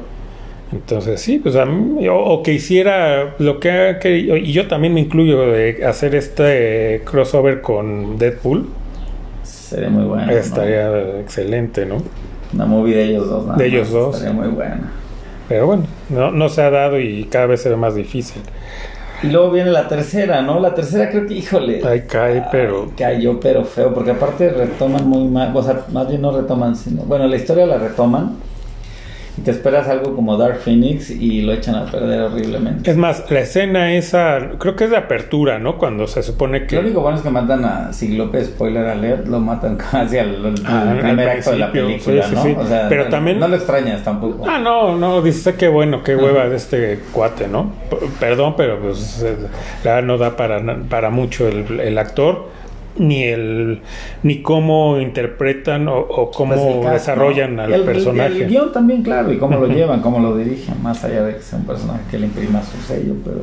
[0.71, 4.67] Entonces sí, pues a mí, o, o que hiciera lo que ha querido, y yo
[4.67, 8.67] también me incluyo de hacer este crossover con Deadpool,
[9.43, 10.27] Sería muy bueno.
[10.27, 10.31] ¿no?
[10.33, 11.97] estaría excelente, ¿no?
[12.53, 14.15] Una movie de ellos dos, nada De ellos más, dos.
[14.15, 14.91] Estaría muy buena.
[15.47, 18.41] Pero bueno, no, no se ha dado y cada vez se ve más difícil.
[19.21, 20.59] Y luego viene la tercera, ¿no?
[20.59, 21.81] La tercera creo que, híjole.
[21.85, 22.83] Ahí cae, pero...
[22.83, 26.75] Ay, cayó, pero feo, porque aparte retoman muy mal, o sea, más bien no retoman,
[26.75, 28.35] sino, bueno, la historia la retoman
[29.37, 32.91] y te esperas algo como Dark Phoenix y lo echan a perder horriblemente.
[32.91, 35.77] Es más, la escena esa, creo que es de apertura, ¿no?
[35.77, 36.75] Cuando se supone que...
[36.75, 40.91] Lo único bueno es que matan a Cíclope, spoiler alert, lo matan casi al, Ah,
[40.91, 42.43] al primer acto de la película, sí, sí, ¿no?
[42.43, 42.55] sí.
[42.59, 44.45] O sea, Pero no, también- no lo extrañas tampoco.
[44.47, 47.71] Ah, no, no, dice que bueno, qué hueva de este cuate, ¿no?
[47.89, 49.25] P- Perdón, pero pues
[49.83, 52.49] la verdad no da para, para mucho el, el actor,
[52.97, 53.79] ni el
[54.21, 58.43] ni cómo interpretan o, o cómo Pues el cast, desarrollan al el, el- personaje.
[58.43, 61.41] El, guion también, claro, y cómo lo llevan, cómo lo dirigen, más allá de que
[61.41, 63.41] sea un personaje que le imprima su sello, pero...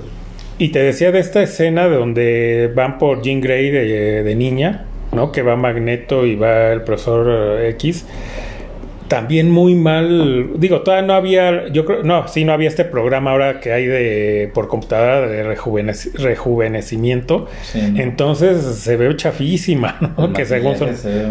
[0.58, 4.84] Y te decía de esta escena de donde van por Jean Grey de, de niña,
[5.12, 5.32] ¿no?
[5.32, 8.06] Que va Magneto y va el profesor eh, X.
[9.10, 13.32] También muy mal, digo, todavía no había, yo creo, no, sí, no había este programa
[13.32, 17.48] ahora que hay de por computadora de rejuvenec- rejuvenecimiento.
[17.62, 18.00] Sí, ¿no?
[18.00, 20.26] Entonces se ve chafísima, ¿no?
[20.26, 20.94] El que según son...
[20.96, 21.26] se ve.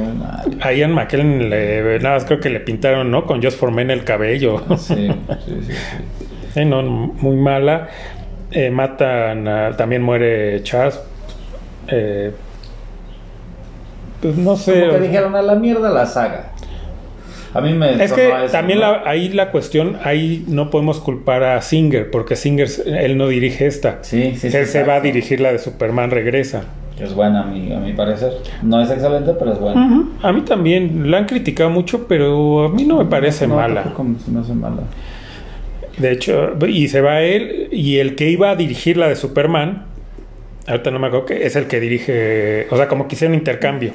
[0.60, 3.26] A Ian McKellen le, nada más creo que le pintaron, ¿no?
[3.26, 4.62] Con Just for Men el cabello.
[4.78, 5.08] Sí, sí,
[5.46, 5.74] sí, sí.
[6.54, 7.88] Sí, no, muy mala.
[8.52, 11.00] Eh, matan, a- también muere Charles.
[11.88, 12.32] Eh,
[14.22, 14.82] pues no sé.
[14.82, 16.52] Como que dijeron a la mierda la saga.
[17.54, 18.04] A mí me.
[18.04, 18.92] Es que eso, también ¿no?
[18.92, 23.66] la- ahí la cuestión, ahí no podemos culpar a Singer, porque Singer, él no dirige
[23.66, 24.00] esta.
[24.02, 26.64] Sí, sí, sí, él se va a dirigir la de Superman Regresa.
[27.00, 28.34] Es buena a mi, a mi parecer.
[28.62, 30.04] No es excelente, pero es buena.
[30.22, 33.84] A mí también, la han criticado mucho, pero a mí no me parece No, mala.
[34.26, 34.84] se me hace mala.
[35.98, 39.84] De hecho, y se va él, y el que iba a dirigir la de Superman,
[40.68, 43.92] ahorita no me acuerdo que es el que dirige, o sea, como que hicieron intercambio.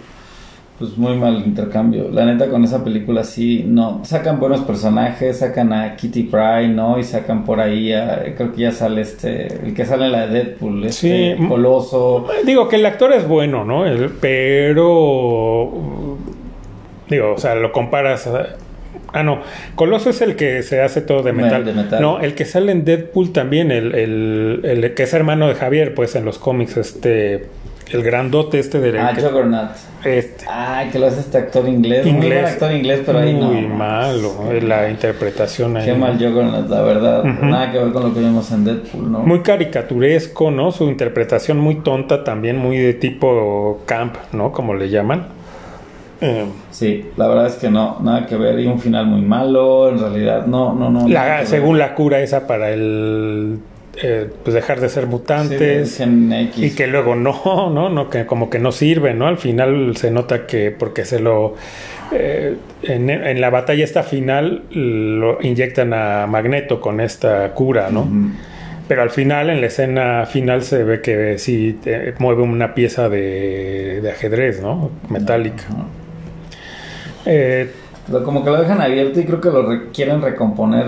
[0.78, 2.08] Pues muy mal intercambio.
[2.10, 4.00] La neta, con esa película sí, no.
[4.04, 6.98] Sacan buenos personajes, sacan a Kitty Pryde, ¿no?
[6.98, 8.34] Y sacan por ahí a.
[8.36, 9.46] Creo que ya sale este.
[9.64, 11.36] El que sale en la de Deadpool, este.
[11.38, 11.46] Sí.
[11.46, 12.26] Coloso.
[12.44, 13.86] Digo que el actor es bueno, ¿no?
[13.86, 15.70] El- pero.
[17.08, 18.26] Digo, o sea, lo comparas.
[18.26, 18.56] a-
[19.12, 19.40] ah, no.
[19.76, 21.64] Coloso es el que se hace todo de Me- metal.
[21.64, 22.02] de metal.
[22.02, 25.94] No, el que sale en Deadpool también, el, el, el que es hermano de Javier,
[25.94, 27.46] pues en los cómics, este.
[27.90, 29.70] El grandote este de Ah, Juggernaut.
[30.04, 30.44] este.
[30.48, 32.04] Ay, que lo hace este actor inglés.
[32.06, 33.52] Muy buen actor inglés, pero ahí no.
[33.52, 35.84] muy malo eh, la interpretación ahí.
[35.86, 37.24] Qué mal Juggernaut, la verdad.
[37.24, 39.20] Nada que ver con lo que vimos en Deadpool, ¿no?
[39.20, 40.72] Muy caricaturesco, ¿no?
[40.72, 44.50] Su interpretación muy tonta, también muy de tipo camp, ¿no?
[44.52, 45.26] Como le llaman.
[46.20, 48.58] Eh, Sí, la verdad es que no, nada que ver.
[48.60, 50.46] Y un final muy malo, en realidad.
[50.46, 51.06] No, no, no.
[51.08, 51.88] la, según ver.
[51.88, 53.58] la cura esa para el
[54.02, 56.00] eh, pues dejar de ser mutantes
[56.56, 59.26] y que luego no, no, no, que como que no sirve, ¿no?
[59.26, 61.54] Al final se nota que porque se lo
[62.12, 68.08] eh, en, en la batalla esta final lo inyectan a Magneto con esta cura, ¿no?
[68.86, 73.08] Pero al final, en la escena final, se ve que sí eh, mueve una pieza
[73.08, 74.90] de, de ajedrez, ¿no?
[75.08, 75.64] Metálica.
[77.24, 77.83] Eh, Pero
[78.24, 80.86] como que lo dejan abierto y creo que lo re- quieren recomponer.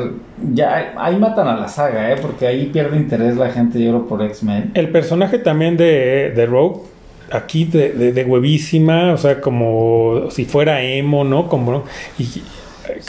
[0.53, 2.17] Ya ahí matan a la saga, ¿eh?
[2.21, 4.73] Porque ahí pierde interés la gente, yo creo, por X-Men.
[4.75, 6.81] el personaje también de, de Rogue,
[7.33, 11.49] aquí de, de- de huevísima, o sea, como si fuera emo, ¿no?
[11.49, 11.85] Como,
[12.19, 12.25] y,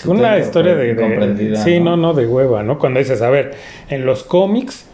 [0.08, 2.80] una historia de, de- Sí, no, no, de hueva, ¿no?
[2.80, 3.54] Cuando dices, a ver,
[3.90, 4.87] en los cómics.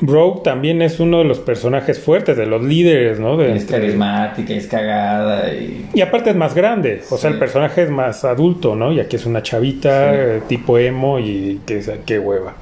[0.00, 3.36] Rogue también es uno de los personajes fuertes, de los líderes, ¿no?
[3.36, 5.86] De, es carismática, es cagada y...
[5.94, 8.92] Y aparte es más grande, o sea, el personaje es más adulto, ¿no?
[8.92, 10.18] Y aquí es una chavita, Sí.
[10.18, 12.54] eh, tipo emo, y que qué hueva.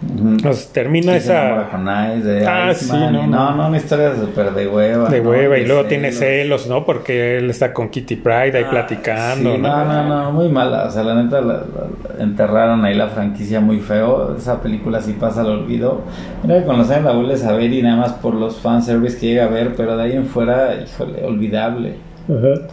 [0.00, 3.56] Entonces termina Y esa con Ice, de Ah, sí, no, y no.
[3.56, 5.08] no, una historia súper de hueva.
[5.08, 5.30] de ¿no?
[5.30, 6.68] hueva, y De luego tiene celos.
[6.68, 6.84] ¿no?
[6.84, 9.68] Porque él está con Kitty Pride ahí Ah, platicando, sí, ¿no?
[9.68, 10.84] no, no, no, muy mala.
[10.86, 14.36] O sea, la neta, la- la- enterraron ahí la franquicia muy feo.
[14.36, 16.02] Esa película sí pasa al olvido.
[16.44, 19.18] Mira que con los años la vuelves a ver y nada más por los fanservice
[19.18, 21.96] que llega a ver, pero de ahí en fuera, híjole, olvidable.
[22.28, 22.68] Ajá.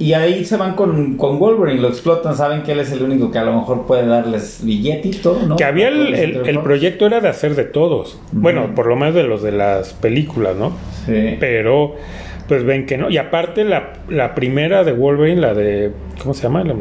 [0.00, 3.30] Y ahí se van con, con Wolverine, lo explotan, saben que él es el único
[3.30, 5.56] que a lo mejor puede darles billetito, ¿no?
[5.56, 8.18] Que había el, el- el proyecto era de hacer de todos.
[8.32, 10.72] Bueno, por lo menos de los de las películas, ¿no?
[11.06, 11.36] Sí.
[11.38, 11.94] Pero,
[12.48, 13.10] pues ven que no.
[13.10, 15.92] Y aparte, la, la primera de Wolverine, la de.
[16.22, 16.64] ¿Cómo se llama?
[16.64, 16.74] La-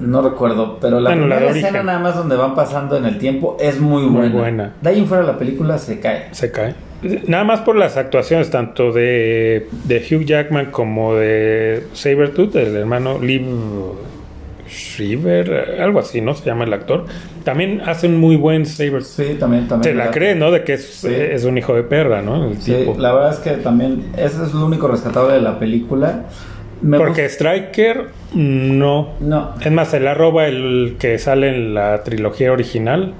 [0.00, 3.04] No recuerdo, pero la Bueno, la primera de escena nada más donde van pasando en
[3.04, 4.34] el tiempo es muy Muy buena.
[4.40, 4.72] buena.
[4.80, 6.28] De ahí en fuera la película se cae.
[6.30, 6.74] se cae.
[7.26, 13.18] Nada más por las actuaciones tanto de, de Hugh Jackman como de Sabertooth, el hermano
[13.18, 13.42] Liv
[14.68, 16.34] Shriver, algo así, ¿no?
[16.34, 17.06] Se llama el actor.
[17.44, 19.02] También hace un muy buen Sabertooth.
[19.02, 19.94] Sí, también, también.
[19.96, 20.50] Te la crees, ¿no?
[20.50, 21.08] De que es, Sí.
[21.10, 22.50] es un hijo de perra, ¿no?
[22.50, 22.96] El Sí, tipo.
[22.98, 26.26] la verdad es que también eso es lo único rescatable de la película.
[26.82, 29.08] Me Porque Striker, no.
[29.20, 29.54] no.
[29.60, 33.12] Es más, se la roba el que sale en la trilogía original.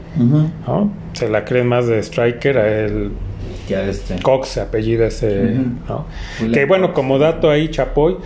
[0.67, 0.91] ¿no?
[1.13, 3.11] Se la creen más de Striker a el
[3.75, 4.21] Este.
[4.23, 5.57] Cox, se apellida ese,
[6.53, 8.17] Que bueno, como dato ahí, Chapoy,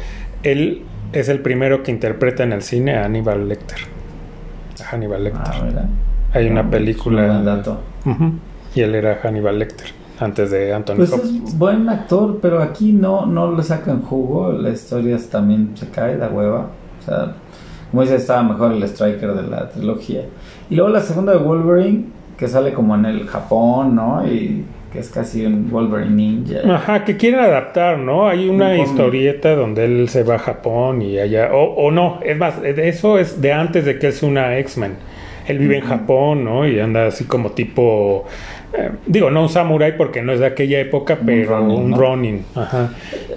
[0.43, 3.79] él es el primero que interpreta en el cine a Hannibal Lecter.
[4.85, 5.43] A Hannibal Lecter.
[5.55, 5.89] Ah, ¿verdad?
[6.33, 7.41] Hay una Ah, película.
[7.43, 7.79] dato.
[8.75, 9.87] Y él era Hannibal Lecter,
[10.19, 11.51] antes de Anthony Pues Hopkins.
[11.51, 14.53] es buen actor, pero aquí no, no le sacan jugo.
[14.53, 16.71] La historia también se cae, la hueva.
[17.01, 17.35] O sea,
[17.91, 20.23] como dice, estaba mejor el Striker de la trilogía.
[20.69, 24.27] Y luego la segunda de Wolverine, que sale como en el Japón, ¿no?
[24.27, 26.61] Y que es casi un Wolverine ninja.
[26.73, 28.29] Ajá, que quieren adaptar, ¿no?
[28.29, 32.21] Hay una Un historieta donde él se va a Japón y allá, o, o no,
[32.25, 34.95] es más, eso es de antes de que él sea una X-Men.
[35.49, 36.67] Él vive en Japón, ¿no?
[36.67, 38.25] Y anda así como tipo,
[38.73, 41.91] eh, digo, no un samurái porque no es de aquella época, Un pero Ronin, un
[41.91, 41.97] ¿no?
[41.97, 42.45] Ronin.
[42.55, 42.91] Ajá.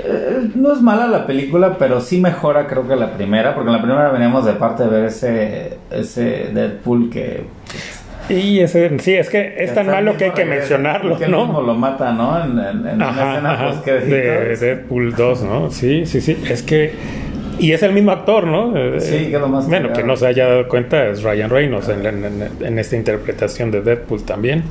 [0.05, 3.75] Eh, no es mala la película, pero sí mejora creo que la primera, porque en
[3.75, 7.56] la primera veníamos de parte de ver ese, ese Deadpool que...
[8.29, 11.53] Y ese, sí, es que es tan malo que hay que mencionarlo, que él mismo
[11.53, 11.61] ¿no?
[11.61, 12.43] lo mata, ¿no?
[12.43, 14.09] En, en, en una Ajá, escena ajá, post-créditos.
[14.09, 15.71] de Deadpool 2, ¿no?
[15.71, 16.93] Sí, sí, sí, es que...
[17.59, 18.77] Y es el mismo actor, ¿no?
[18.77, 20.01] Eh, Sí, que es lo más Bueno, cagado.
[20.01, 24.23] que no se haya dado cuenta es Ryan Reynolds en- en esta interpretación de Deadpool
[24.23, 24.63] también.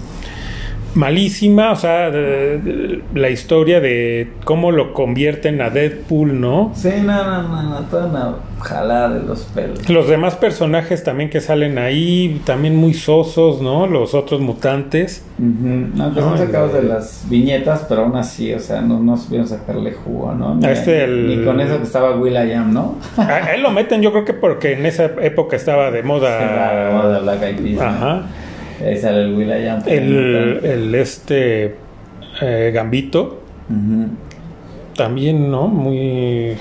[0.96, 6.72] Malísima, o sea, de- de- la historia de cómo lo convierten a Deadpool, ¿no?
[6.74, 9.88] Sí, no, no, no, no, toda una jalada de los pelos.
[9.88, 13.87] Los demás personajes también que salen ahí, también muy sosos, ¿no?
[13.87, 15.24] Los otros mutantes.
[15.38, 18.98] Ujú, Aunque son No, sacados el- de las viñetas, pero aún así, o sea, no,
[18.98, 20.54] no supieron sacarle jugo, ¿no?
[20.54, 22.96] Ni, este el- ni con eso que estaba Will.i.am, ¿no?
[23.18, 26.90] A él lo meten, yo creo que porque en esa época estaba de moda.
[26.90, 28.45] la moda Black Eyed Peas, ¿no?
[28.84, 29.82] Ahí sale el Will.i.am.
[29.86, 31.76] El, el este
[32.42, 33.40] eh, Gambito
[34.96, 35.68] también, ¿no?
[35.68, 36.56] Muy.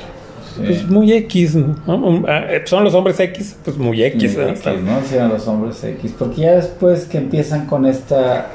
[0.56, 0.62] Sí.
[0.65, 2.23] Pues muy X, ¿no?
[2.28, 4.38] Ah, eh, Son los hombres X, pues muy X.
[4.38, 4.49] Muy.
[4.51, 5.01] X, ¿no?
[5.06, 6.15] Sí, eran los hombres X.
[6.17, 8.47] Porque ya después que empiezan con esta.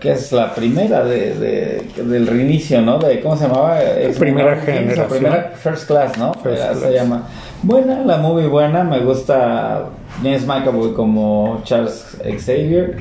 [0.00, 2.98] que es la primera de, de- del reinicio, ¿no?
[2.98, 3.78] De, ¿Cómo se llamaba?
[4.18, 5.08] Primera o generación.
[5.08, 6.32] primera First Class, ¿no?
[6.34, 7.28] First se llama.
[7.62, 8.82] Buena, la movie buena.
[8.82, 9.84] Me gusta
[10.22, 12.96] James McAvoy como Charles Xavier.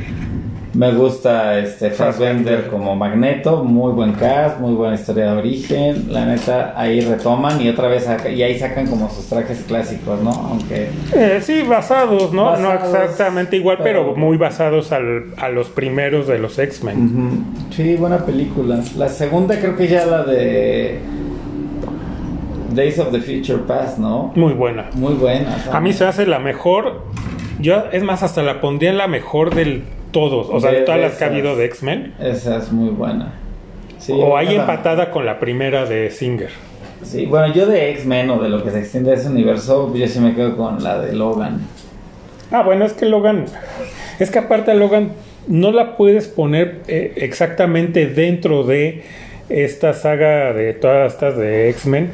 [0.72, 6.14] Me gusta este Fassbender como Magneto, muy buen cast, muy buena historia de origen.
[6.14, 10.22] La neta, ahí retoman y otra vez saca- y ahí sacan como sus trajes clásicos,
[10.22, 10.30] ¿no?
[10.30, 12.56] Aunque Eh, sí, basados, ¿no?
[12.56, 17.44] no exactamente igual, pero, pero- muy basados al- a los primeros de los X-Men.
[17.72, 18.80] Sí, buena película.
[18.96, 21.00] La segunda creo que ya la de
[22.80, 24.32] Days of the Future Past, ¿no?
[24.36, 24.90] Muy buena.
[24.94, 25.58] Muy buena.
[25.72, 27.04] A mí se hace la mejor.
[27.60, 30.48] Yo, es más, hasta la pondría en la mejor del todos.
[30.50, 32.14] O sea, de, todas de las que ha habido de X-Men.
[32.20, 33.34] Esa es muy buena.
[33.98, 34.52] Sí, o ojalá.
[34.52, 36.52] empatada con la primera de Singer.
[37.04, 40.08] Sí, bueno, yo de X-Men o de lo que se extiende a ese universo, yo
[40.08, 41.60] sí me quedo con la de Logan.
[42.52, 43.46] Ah, bueno, es que Logan.
[44.20, 45.12] Es que aparte a Logan
[45.48, 49.04] no la puedes poner eh, exactamente dentro de
[49.50, 52.12] esta saga de todas estas de X-Men.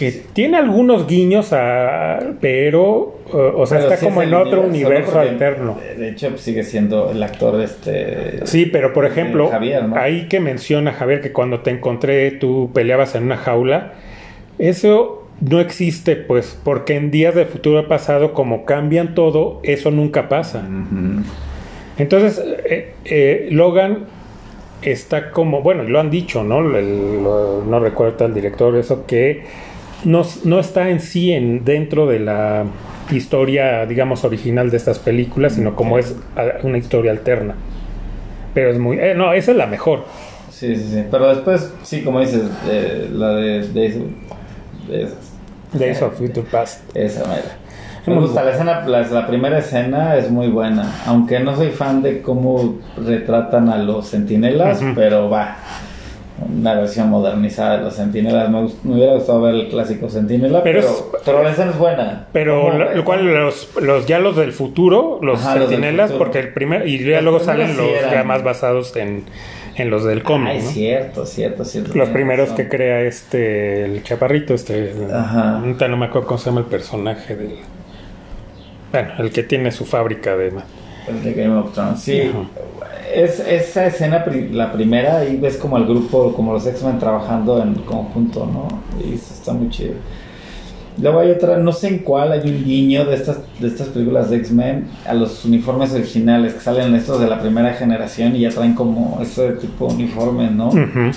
[0.00, 3.18] Que tiene algunos guiños, a, pero.
[3.28, 5.78] eh, o sea, Pero está sí como es en otro universo, alterno.
[5.96, 8.46] De hecho, pues, sigue siendo el actor de este.
[8.46, 9.96] Sí, pero por ejemplo, Javier, ¿no?
[9.96, 13.92] ahí que menciona Javier que cuando te encontré tú peleabas en una jaula,
[14.58, 20.28] eso no existe, pues, porque en días del futuro pasado, como cambian todo, eso nunca
[20.30, 20.66] pasa.
[21.98, 24.04] Entonces, eh, eh, Logan
[24.82, 26.60] está como, bueno, lo han dicho, ¿no?
[26.76, 29.42] El- no recuerdo el director, eso que
[30.04, 32.64] no, no está en sí en, dentro de la
[33.10, 36.16] historia, digamos, original de estas películas, sino como es
[36.62, 37.54] una historia alterna.
[38.54, 38.98] Pero es muy...
[38.98, 40.04] eh, no, esa es la mejor.
[40.50, 41.04] Sí, sí, sí.
[41.10, 43.68] Pero después, sí, como dices, eh, la de.
[43.68, 43.88] de,
[44.88, 45.08] de-
[45.72, 46.80] Days of Future Past.
[46.96, 47.56] Esa mera.
[48.06, 52.02] Me gusta la escena, la, la primera escena es muy buena, aunque no soy fan
[52.02, 55.56] de cómo retratan a los sentinelas, pero va,
[56.40, 58.48] una versión modernizada de los sentinelas.
[58.50, 62.26] Me, me hubiera gustado ver el clásico sentinela, Pero pero, pero, la escena es buena.
[62.32, 65.68] Pero ¿Cómo- lo, lo cual los, los ya los del futuro, los Ajá, los
[66.12, 66.18] futuro.
[66.18, 69.24] porque el primer y ya Los luego salen los eran- ya más basados en,
[69.76, 70.70] en los del Ah, cómic, es ¿no?
[70.70, 71.92] cierto, cierto, cierto.
[71.94, 72.56] Los primeros razón.
[72.64, 75.60] que crea este el chaparrito, este Ajá.
[75.88, 77.56] no me acuerdo cómo se llama el personaje del
[78.92, 80.50] bueno, el que tiene su fábrica de
[81.08, 82.22] El de Game of Thrones, sí.
[82.22, 82.79] Ajá.
[83.14, 87.74] Es, esa escena, la primera, ahí ves como el grupo, como los X-Men trabajando en
[87.74, 88.68] conjunto, ¿no?
[89.04, 89.94] Y eso está muy chido.
[91.00, 94.28] Luego hay otra, no sé en cuál, hay un guiño de estas, de estas películas
[94.28, 98.50] de X-Men a los uniformes originales que salen estos de la primera generación y ya
[98.50, 100.68] traen como ese tipo de uniforme, ¿no?
[100.68, 101.12] Ujú.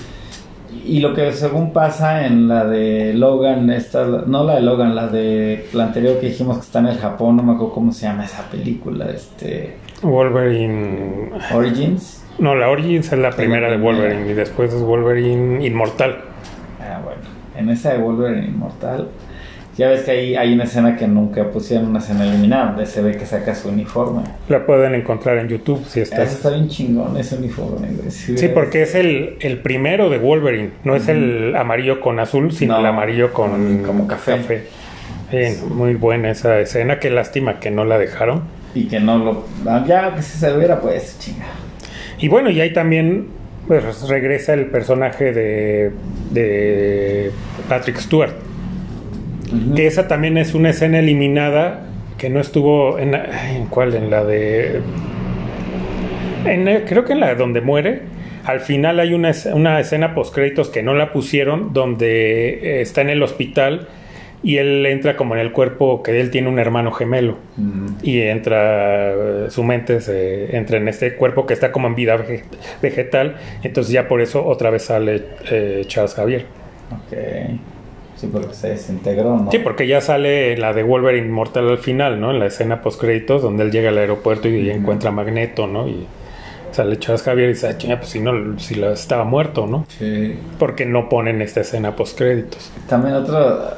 [0.86, 5.08] Y lo que según pasa en la de Logan, esta, no la de Logan, la
[5.08, 8.06] de la anterior que dijimos que está en el Japón, no me acuerdo cómo se
[8.06, 12.26] llama esa película, este Wolverine Origins.
[12.38, 16.18] no, la Origins es la primera de Wolverine y después es Wolverine Inmortal.
[16.82, 17.22] Ah, bueno,
[17.56, 19.08] en esa de Wolverine Inmortal,
[19.78, 23.02] ya ves que ahí hay una escena que nunca pusieron una escena eliminada, donde se
[23.02, 24.22] ve que saca su uniforme.
[24.50, 27.88] La pueden encontrar en YouTube si Eso estás está bien chingón, ese uniforme.
[28.10, 32.52] Si Sí, porque es el, el primero de Wolverine, no es el amarillo con azul,
[32.52, 34.38] sino No, el amarillo con como café.
[35.32, 38.44] Sí, muy buena esa escena, qué lástima que no la dejaron.
[38.76, 39.46] Y que no lo...
[39.66, 41.46] ah, Ya, que si se hubiera pues, chinga.
[42.20, 43.28] Y bueno, y ahí también
[43.68, 45.92] pues, regresa el personaje de,
[46.32, 47.32] de
[47.68, 48.34] Patrick Stewart,
[49.76, 51.82] Que esa también es una escena eliminada
[52.18, 54.82] que no estuvo en, ¿en cuál, en la de...
[56.46, 58.02] En, el- creo que en la de donde muere.
[58.46, 63.02] Al final hay una, una escena post créditos que no la pusieron, donde eh, está
[63.02, 63.88] en el hospital
[64.46, 67.38] y él entra como en el cuerpo que él tiene un hermano gemelo.
[68.04, 72.18] Y entra, eh, su mente se entra en este cuerpo que está como en vida
[72.18, 72.44] vege-
[72.82, 73.38] vegetal.
[73.64, 76.46] Entonces ya por eso otra vez sale eh, Charles Javier.
[76.92, 77.18] Ok.
[78.24, 79.52] Sí, porque se desintegró, ¿no?
[79.52, 82.32] Sí, porque ya sale la de Wolverine Mortal al final, ¿no?
[82.32, 85.90] En la escena post créditos donde él llega al aeropuerto y encuentra a Magneto, ¿no?
[85.90, 86.08] Y
[86.72, 89.86] sale Charles Javier y dice, "Ah, pues si no, si la, estaba muerto, ¿no?
[89.90, 90.40] Sí.
[90.58, 92.72] Porque no ponen esta escena post créditos.
[92.88, 93.72] También otro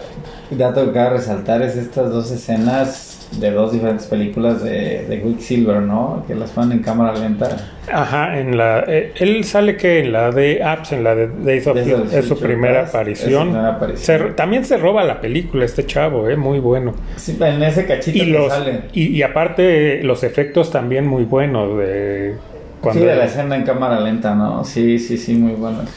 [0.51, 5.81] dato que cabe resaltar es estas dos escenas de dos diferentes películas de, de Quicksilver,
[5.81, 6.23] ¿no?
[6.27, 7.49] Que las ponen en cámara lenta.
[7.91, 11.67] Ajá, en la, eh, él sale que en la de Apps, en la de Days
[11.67, 13.29] of Days of es su primera aparición.
[13.29, 14.19] es su primera aparición.
[14.27, 16.93] Se- también se roba la película este chavo, eh, muy bueno.
[17.17, 18.83] Sí, en ese cachito Y que los sale.
[18.93, 22.35] y, y aparte los efectos también muy buenos de
[22.81, 24.63] cuando Sí, de la escena en cámara lenta, ¿no?
[24.63, 25.89] Sí, sí, sí, muy buenas.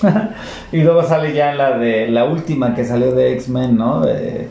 [0.72, 4.00] y luego sale ya la de la última que salió de X-Men, ¿no?
[4.00, 4.48] De,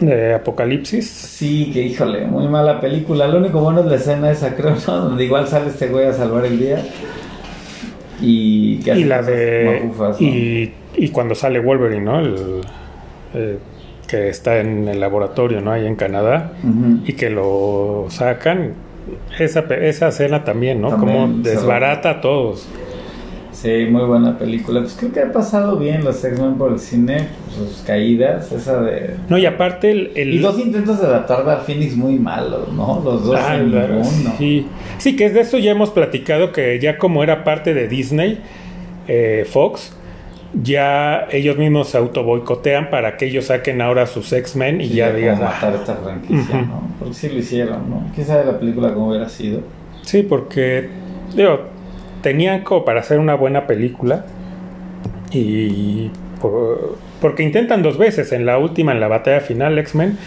[0.00, 1.08] de Apocalipsis.
[1.08, 3.26] sí, que híjole, muy mala película.
[3.26, 4.96] Lo único bueno es la escena esa, creo, ¿no?
[5.08, 6.84] Donde igual sale este güey a salvar el día.
[8.20, 10.26] Y que Y la de mafufas, ¿no?
[10.26, 12.20] y, y cuando sale Wolverine, ¿no?
[12.20, 12.60] El,
[13.34, 13.58] eh,
[14.06, 15.72] que está en el laboratorio, ¿no?
[15.72, 16.52] Ahí en Canadá
[17.06, 18.74] y que lo sacan.
[19.38, 20.90] esa, esa escena también, ¿no?
[20.90, 22.68] También Como desbarata a todos.
[23.62, 24.80] Sí, muy buena película.
[24.80, 29.14] Pues creo que ha pasado bien los X-Men por el cine, sus caídas, esa de...
[29.28, 30.10] No, y aparte el...
[30.16, 33.00] el- Y dos intentos de adaptar Dark Phoenix muy malos, ¿no?
[33.04, 34.34] Los dos Ah, en la- ninguno.
[34.36, 34.66] sí.
[34.98, 38.40] sí, que de eso ya hemos platicado que ya como era parte de Disney,
[39.06, 39.96] eh, Fox,
[40.60, 44.94] ya ellos mismos se auto boicotean para que ellos saquen ahora sus X-Men y Sí,
[44.94, 46.62] ya como digas, ah, matar esta franquicia.
[46.62, 46.82] ¿no?
[46.98, 48.06] Porque sí lo hicieron, ¿no?
[48.14, 49.60] ¿Quién sabe la película cómo hubiera sido?
[50.02, 50.88] Sí, porque
[51.36, 51.70] digo,
[52.22, 54.24] tenían como para hacer una buena película
[55.30, 56.10] y
[56.40, 60.18] por- porque intentan dos veces, en la última, en la batalla final, X-Men,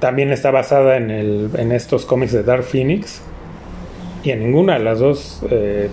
[0.00, 3.22] también está basada en, el, en estos cómics de Dark Phoenix
[4.24, 5.88] y en ninguna de las dos eh,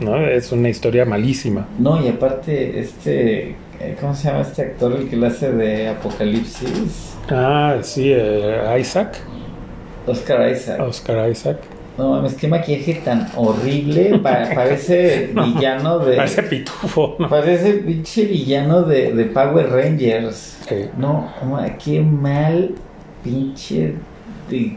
[0.00, 0.16] ¿no?
[0.26, 1.66] es una historia malísima.
[1.78, 3.56] No, y aparte, este...
[3.80, 7.16] eh, ¿Cómo se llama este actor el que lo hace de Apocalipsis?
[7.30, 9.16] Ah, sí, eh, Isaac,
[10.06, 10.80] Oscar Isaac.
[10.80, 11.56] Oscar Isaac.
[12.00, 14.18] No mames, qué maquillaje tan horrible.
[14.22, 16.16] pa- parece villano de.
[16.16, 17.28] Parece pitufo, ¿no?
[17.28, 20.58] Parece pinche villano de, de Power Rangers.
[20.68, 20.86] Sí.
[20.96, 21.28] No,
[21.84, 22.70] qué mal
[23.22, 23.94] pinche.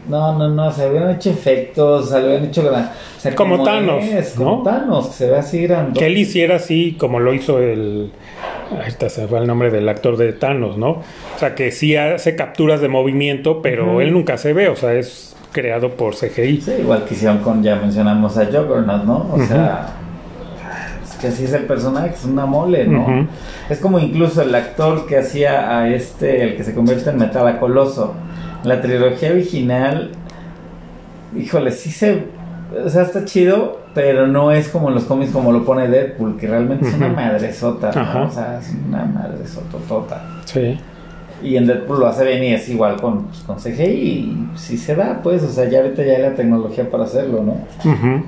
[0.08, 2.84] No, no, no, se habían hecho efectos, se habían hecho gran.
[2.84, 4.62] o sea, Como Thanos, es, como ¿no?
[4.62, 5.98] Thanos, que se ve así grande.
[5.98, 8.12] que él hiciera así como lo hizo el
[8.86, 10.90] está se fue el nombre del actor de Thanos, ¿no?
[10.90, 14.94] O sea que sí hace capturas de movimiento, pero él nunca se ve, o sea,
[14.94, 16.60] es creado por CGI.
[16.60, 19.28] Sí, igual que hicieron con, ya mencionamos a Juggernaut, ¿no?
[19.32, 19.86] O sea,
[21.02, 23.26] es que así es el personaje, es una mole, ¿no?
[23.70, 27.46] Es como incluso el actor que hacía a este, el que se convierte en Metal
[27.46, 28.14] a Coloso.
[28.64, 30.10] La trilogía original,
[31.36, 32.24] híjole, sí se.
[32.84, 36.36] O sea, está chido, pero no es como en los cómics como lo pone Deadpool,
[36.36, 38.26] que realmente es una madresota, ¿no?
[38.26, 40.20] O sea, es una madresototota.
[40.46, 40.76] Sí.
[41.42, 44.78] Y en Deadpool lo hace bien y es igual con, pues, con CGI y si
[44.78, 47.52] se da, pues, o sea, ya ahorita ya hay la tecnología para hacerlo, ¿no?
[47.90, 48.24] Ujú.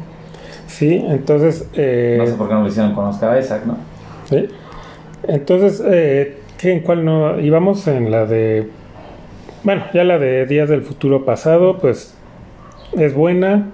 [0.67, 3.77] Sí, entonces eh, No sé por qué no lo hicieron con Oscar Isaac, ¿no?
[4.29, 4.49] sí.
[5.29, 7.41] Entonces, eh, ¿qué, ¿en cuál no?
[7.41, 8.69] Íbamos en la de
[9.67, 12.15] bueno, ya la de Días del Futuro Pasado, pues
[12.97, 13.67] es buena.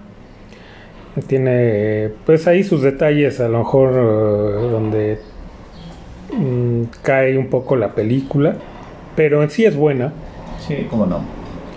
[1.26, 5.18] Tiene, pues ahí sus detalles, a lo mejor eh, donde
[6.34, 8.56] mm, cae un poco la película,
[9.16, 10.12] pero en sí es buena.
[10.66, 11.20] Sí, cómo no.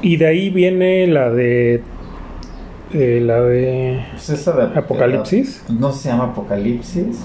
[0.01, 1.81] Y de ahí viene la de,
[2.93, 5.63] eh, la de Pues esa de Apocalipsis.
[5.69, 7.17] No se llama Apocalipsis,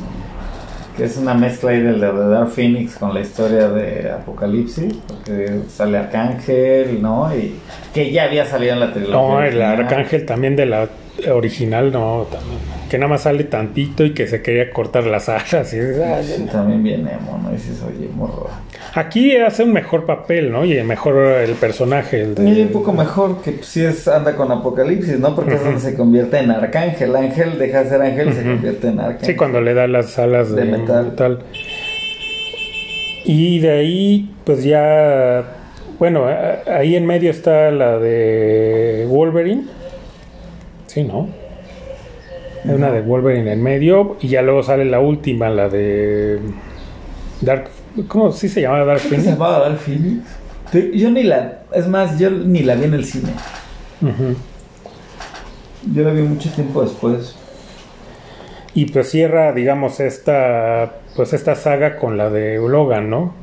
[0.97, 5.61] que es una mezcla ahí del de Dark Phoenix con la historia de Apocalipsis, porque
[5.69, 7.35] sale Arcángel, ¿no?
[7.37, 7.55] Y
[7.93, 9.17] que ya había salido en la trilogía.
[9.17, 9.81] No, el original.
[9.81, 10.89] arcángel también de la
[11.31, 12.59] original, no, también.
[12.91, 15.73] Que nada más sale tantito y que se quería cortar las alas.
[15.73, 17.51] y- ah, Sí, también viene emo, ¿no?
[17.51, 18.49] Y dices, oye, morro.
[18.95, 20.65] Aquí hace un mejor papel, ¿no?
[20.65, 22.23] Y mejor el personaje.
[22.23, 25.37] El de- Y un poco mejor que pues, sí es, anda con Apocalipsis, ¿no?
[25.37, 27.15] Porque es donde se convierte en Arcángel.
[27.15, 29.27] Ángel deja de ser ángel y se convierte en Arcángel.
[29.27, 31.05] Sí, cuando le da las alas de, De metal.
[31.07, 31.39] metal.
[33.25, 35.45] Y de ahí, pues ya.
[36.01, 36.27] Bueno,
[36.67, 39.65] ahí en medio está la de Wolverine.
[40.87, 41.29] Sí, ¿no?
[42.65, 44.17] Hay una de Wolverine en medio.
[44.21, 46.39] Y ya luego sale la última, la de.
[47.41, 47.69] Dark.
[48.09, 49.31] ¿Cómo sí se llama Dark ¿Qué se Phoenix?
[49.33, 50.25] llamaba Dark Phoenix?
[50.95, 51.63] Yo ni la...
[51.73, 53.31] Es más, yo ni la vi en el cine.
[55.93, 57.35] Yo la vi mucho tiempo después.
[58.75, 63.35] Y pues cierra, digamos, esta, pues esta saga con la de Logan, ¿no?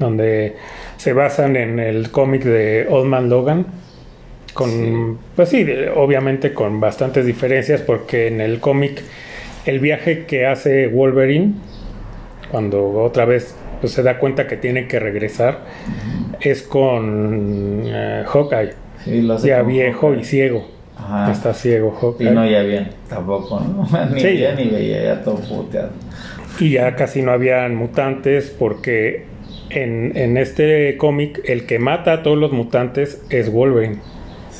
[0.00, 0.56] Donde
[0.96, 3.66] se basan en el cómic de Old Man Logan.
[4.58, 4.92] Con, Sí.
[5.36, 9.02] pues sí, obviamente con bastantes diferencias, porque en el cómic
[9.66, 11.52] el viaje que hace Wolverine,
[12.50, 15.60] cuando otra vez pues, se da cuenta que tiene que regresar,
[16.40, 18.70] es con eh, Hawkeye,
[19.04, 20.22] Sí, lo hace ya viejo Hawkeye.
[20.22, 20.66] y ciego.
[20.96, 21.30] Ajá.
[21.30, 22.30] Está ciego Y Hawkeye.
[22.32, 23.88] no ya bien, tampoco, ¿no?
[24.12, 24.26] Ni Sí.
[24.26, 25.90] veía ni veía, ya todo puteado.
[26.58, 29.26] Y ya casi no habían mutantes porque
[29.70, 33.98] en, en este cómic el que mata a todos los mutantes es Wolverine.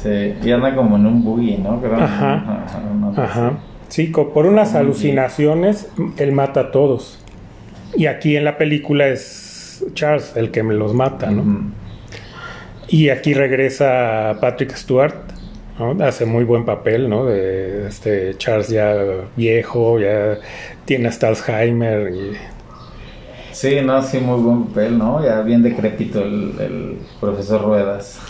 [0.02, 1.80] Sí, y anda como en un buggy, ¿no?
[1.80, 1.96] Creo.
[1.96, 3.58] Ajá.
[3.88, 5.88] Sí, por unas alucinaciones
[6.18, 7.18] él mata a todos.
[7.96, 11.30] Y aquí en la película es Charles el que me los mata.
[11.30, 11.72] ¿no?
[12.88, 15.14] Y aquí regresa Patrick Stewart,
[15.78, 15.96] ¿no?
[16.04, 17.26] Hace muy buen papel, ¿no?
[17.26, 18.94] De este Charles ya
[19.36, 20.38] viejo, ya
[20.84, 22.32] tiene hasta Alzheimer y
[23.58, 25.20] Sí, no, sí, muy buen papel, ¿no?
[25.24, 28.20] Ya bien decrépito el, el profesor Ruedas.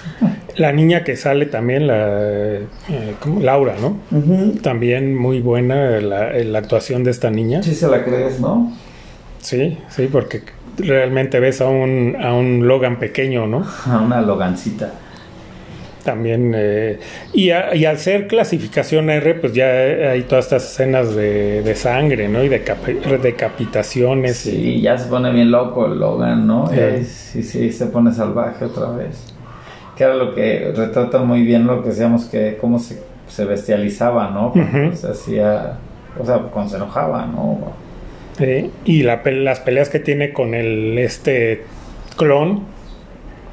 [0.57, 2.67] La niña que sale también, la eh.
[3.39, 3.99] Laura, ¿no?
[4.63, 7.63] También muy buena la, la actuación de esta niña.
[7.63, 8.73] Sí se la crees, ¿no?
[9.43, 10.45] Sí, sí, porque
[10.79, 13.67] realmente ves a un, a un Logan pequeño, ¿no?
[13.85, 14.95] A una logancita.
[16.09, 16.55] También.
[16.57, 16.99] eh,
[17.35, 19.67] y, a- y al ser clasificación R, pues ya
[20.13, 22.43] hay todas estas escenas de, de sangre, ¿no?
[22.43, 24.39] Y de capi- decapitaciones.
[24.39, 26.69] Sí, ya se pone bien loco el Logan, ¿no?
[26.69, 27.05] Sí.
[27.05, 29.35] Sí, sí, se pone salvaje otra vez.
[29.97, 32.99] Que era lo que retrata muy bien lo que decíamos que cómo se,
[33.29, 34.49] se bestializaba, ¿no?
[34.49, 34.97] Ujú.
[34.97, 35.75] se hacía,
[36.19, 37.59] o sea, cuando se enojaba, ¿no?
[38.39, 41.65] Sí, y la las peleas que tiene con el este
[42.17, 42.63] clon,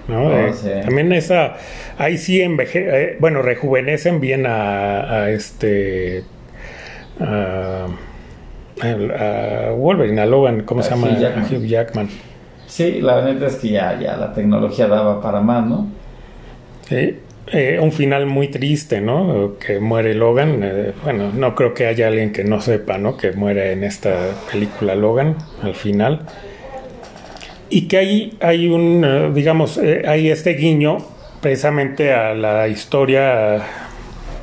[0.07, 0.27] ¿no?
[0.27, 0.69] Oh, Eh, sí.
[0.81, 1.55] También esa,
[1.97, 6.23] ahí sí enveje, eh, bueno, rejuvenecen bien a, a este,
[7.19, 7.87] a,
[9.75, 11.07] Wolverine, a Logan, ¿cómo se llama?
[11.09, 11.45] Hugh Jackman.
[11.51, 12.09] Hugh Jackman.
[12.67, 15.95] Sí, la neta es que ya, ya la tecnología daba para más, ¿no?
[16.81, 19.57] Sí, eh, un final muy triste, ¿no?
[19.59, 20.61] Que muere Logan.
[20.63, 23.17] eh, bueno, no creo que haya alguien que no sepa, ¿no?
[23.17, 26.25] Que muere en esta película Logan al final.
[27.69, 30.97] Y que hay, hay un, eh, digamos, eh, hay este guiño
[31.41, 33.63] precisamente a la historia,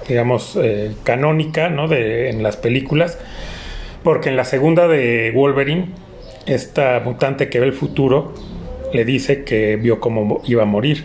[0.08, 1.88] digamos, eh, canónica, ¿no?
[1.88, 3.18] De, en las películas.
[4.02, 5.86] Porque en la segunda de Wolverine,
[6.46, 8.34] esta mutante que ve el futuro
[8.92, 11.04] le dice que vio cómo iba a morir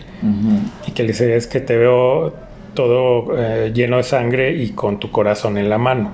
[0.86, 2.34] y que le dice es que te veo
[2.74, 6.12] todo eh, lleno de sangre y con tu corazón en la mano.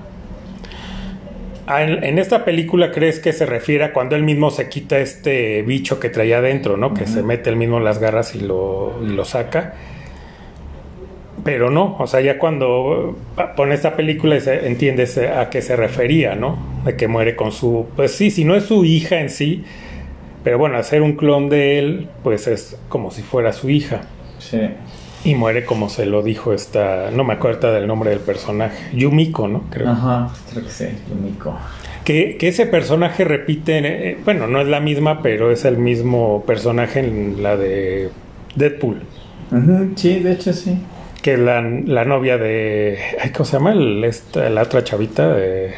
[1.66, 4.98] Ah, En, en esta película crees que se refiere a cuando él mismo se quita
[4.98, 6.92] este bicho que traía adentro, ¿no?
[6.92, 9.74] Que se mete él mismo en las garras y lo, y lo saca.
[11.42, 13.16] Pero no, o sea, ya cuando
[13.56, 16.56] pone esta película se- entiendes a qué se refería, ¿no?
[16.84, 17.86] De que muere con su...
[17.96, 19.64] Pues sí, si no es su hija en sí,
[20.42, 24.02] pero bueno, hacer un clon de él, pues es como si fuera su hija.
[24.38, 24.60] Sí.
[25.24, 29.48] Y muere como se lo dijo esta, no me acuerdo del nombre del personaje, Yumiko,
[29.48, 29.64] ¿no?
[29.70, 29.88] Creo.
[29.88, 31.56] Ajá, creo que sí, Yumiko.
[32.04, 33.78] Que, que ese personaje repite,
[34.10, 38.10] eh, bueno, no es la misma, pero es el mismo personaje en la de
[38.54, 39.00] Deadpool,
[39.96, 40.76] Sí, de hecho sí.
[41.22, 43.72] que es la, la novia de, ay, ¿cómo se llama?
[43.72, 45.72] El- esta, la otra chavita, de-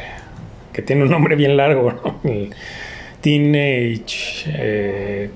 [0.73, 2.19] que tiene un nombre bien largo, ¿no?
[2.29, 2.49] El
[3.21, 4.45] Teenage...
[4.47, 5.29] eh,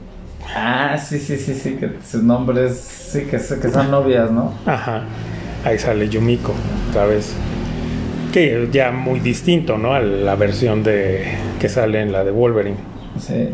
[0.55, 4.53] Ah, sí, sí, sí, sí, que sus nombres, sí, que, que son novias, ¿no?
[4.65, 5.03] Ajá,
[5.63, 6.53] ahí sale Yumiko
[6.89, 7.33] otra vez.
[8.33, 9.93] Que ya muy distinto, ¿no?
[9.93, 11.25] A la versión de
[11.59, 12.77] que sale en la de Wolverine.
[13.19, 13.49] Sí.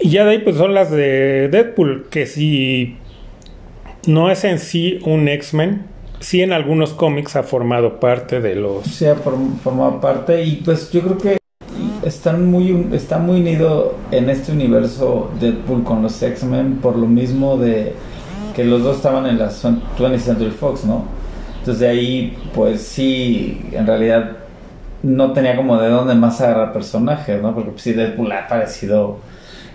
[0.00, 2.96] Y ya de ahí pues son las de Deadpool, que si
[4.06, 5.82] no es en sí un X-Men,
[6.20, 8.84] sí en algunos cómics ha formado parte de los...
[8.86, 11.39] Sí, ha form- formado parte y pues yo creo que
[12.04, 17.56] están muy está muy unido en este universo Deadpool con los X-Men por lo mismo
[17.56, 17.94] de
[18.54, 21.04] que los dos estaban en la 20th Century Fox, ¿no?
[21.58, 24.36] Entonces de ahí pues sí, en realidad
[25.02, 27.54] no tenía como de dónde más agarrar personajes, ¿no?
[27.54, 29.18] Porque pues sí, Deadpool ha aparecido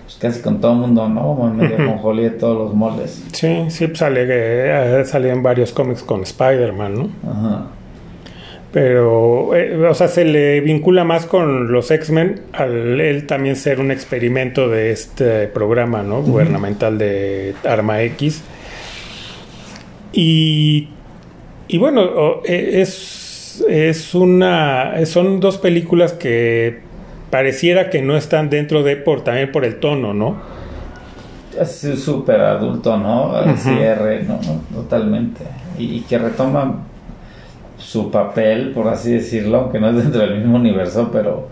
[0.03, 1.21] pues, casi con todo el mundo, ¿no?
[1.21, 3.23] Como en medio con Holly de todos los moldes.
[3.33, 7.09] Sí, sí, pues, sale, eh, sale en varios cómics con Spider-Man, ¿no?
[7.29, 7.65] Ajá.
[8.75, 13.79] Pero, eh, o sea, se le vincula más con los X-Men al él también ser
[13.79, 16.21] un experimento de este programa, ¿no?
[16.21, 18.43] Gubernamental de Arma X.
[20.11, 20.89] Y,
[21.69, 25.05] y bueno, e- es, es una.
[25.05, 26.79] Son dos películas que
[27.29, 30.35] pareciera que no están dentro de por también por el tono, ¿no?
[31.57, 33.33] Es súper adulto, ¿no?
[33.37, 33.57] Al Ujú.
[33.57, 34.37] cierre, ¿no?
[34.73, 35.43] Totalmente.
[35.79, 36.83] Y, y que retoma
[37.85, 41.49] su papel, por así decirlo, aunque no es dentro del mismo universo, pero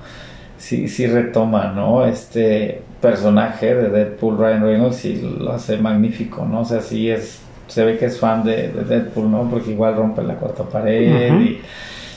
[0.57, 2.05] sí, sí retoma, ¿no?
[2.07, 6.61] Este personaje de Deadpool, Ryan Reynolds, y lo hace magnífico, ¿no?
[6.61, 9.47] O sea, sí es, se ve que es fan de, de Deadpool, ¿no?
[9.49, 11.61] Porque igual rompe la cuarta pared y...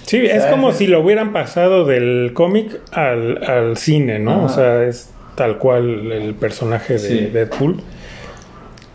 [0.07, 4.45] Sí, es como si lo hubieran pasado del cómic al, al cine, ¿no?
[4.45, 7.19] O sea, es tal cual el personaje de Sí.
[7.33, 7.81] Deadpool.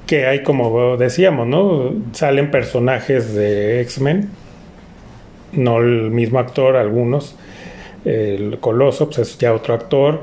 [0.07, 1.93] Que hay, como decíamos, ¿no?
[2.13, 4.29] Salen personajes de X-Men,
[5.53, 7.35] no el mismo actor, algunos.
[8.05, 10.21] El Coloso, pues es ya otro actor.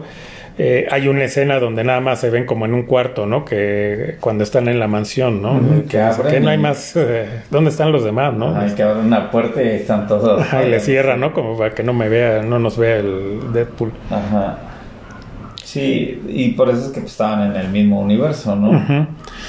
[0.60, 3.44] Eh, hay una escena donde nada más se ven como en un cuarto, ¿no?
[3.44, 5.60] Que cuando están en la mansión, ¿no?
[5.84, 6.96] Que, que abren que no hay y- más.
[6.96, 8.56] eh, ¿Dónde están los demás, no?
[8.56, 10.40] Hay que abrir una puerta y están todos.
[10.42, 11.32] Ajá, y le cierra, ¿no?
[11.32, 13.92] Como para que no me vea, no nos vea el Deadpool.
[14.10, 14.58] Ajá.
[15.62, 19.06] Sí, y por eso es que pues, estaban en el mismo universo, ¿no?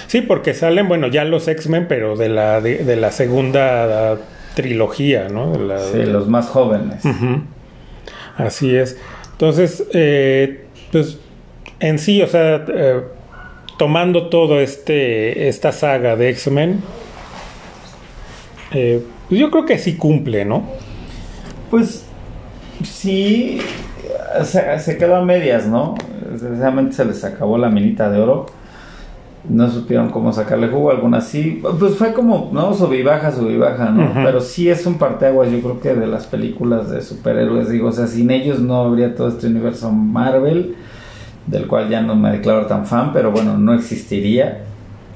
[0.07, 4.17] Sí, porque salen, bueno, ya los X-Men, pero de la, de, de la segunda
[4.61, 5.57] trilogía, ¿no?
[5.57, 7.03] La- Sí, los más jóvenes.
[7.05, 7.41] Ujú.
[8.37, 8.97] Así es.
[9.31, 11.17] Entonces, eh, pues
[11.79, 13.01] en sí, o sea, eh,
[13.77, 16.81] tomando todo este esta saga de X-Men,
[18.73, 20.63] eh, pues yo creo que sí cumple, ¿no?
[21.69, 22.03] Pues
[22.83, 23.59] sí,
[24.43, 25.95] se, se quedó a medias, ¿no?
[26.31, 28.45] Desgraciadamente se les acabó la minita de oro.
[29.47, 32.73] No supieron cómo sacarle jugo, algunas sí, pues fue como, ¿no?
[32.73, 34.11] Sub y baja, sub y baja, ¿no?
[34.13, 37.91] Pero sí es un parteaguas, yo creo que de las películas de superhéroes, digo, o
[37.91, 40.75] sea, sin ellos no habría todo este universo Marvel,
[41.47, 44.63] del cual ya no me declaro tan fan, pero bueno, no existiría,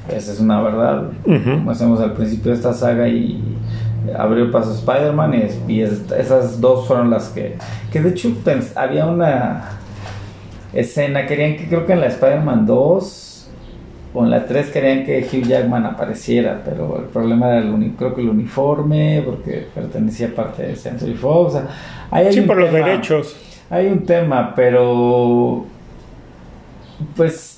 [0.09, 1.51] esa es una verdad, Ujú.
[1.57, 3.43] como hacemos al principio de esta saga y
[4.17, 5.33] abrió paso Spider-Man
[5.67, 7.57] y, y es- esas dos fueron las que,
[7.91, 9.63] que de hecho pens- había una
[10.73, 13.32] escena, querían que creo que en la Spider-Man 2
[14.15, 18.21] en la 3 querían que Hugh Jackman apareciera, pero el problema era el creo que
[18.21, 21.55] el uniforme, porque pertenecía a parte de Century Fox.
[21.55, 21.67] o sea,
[22.11, 23.35] ahí hay Sí, por los derechos.
[23.69, 25.65] Hay un tema, pero
[27.15, 27.52] pues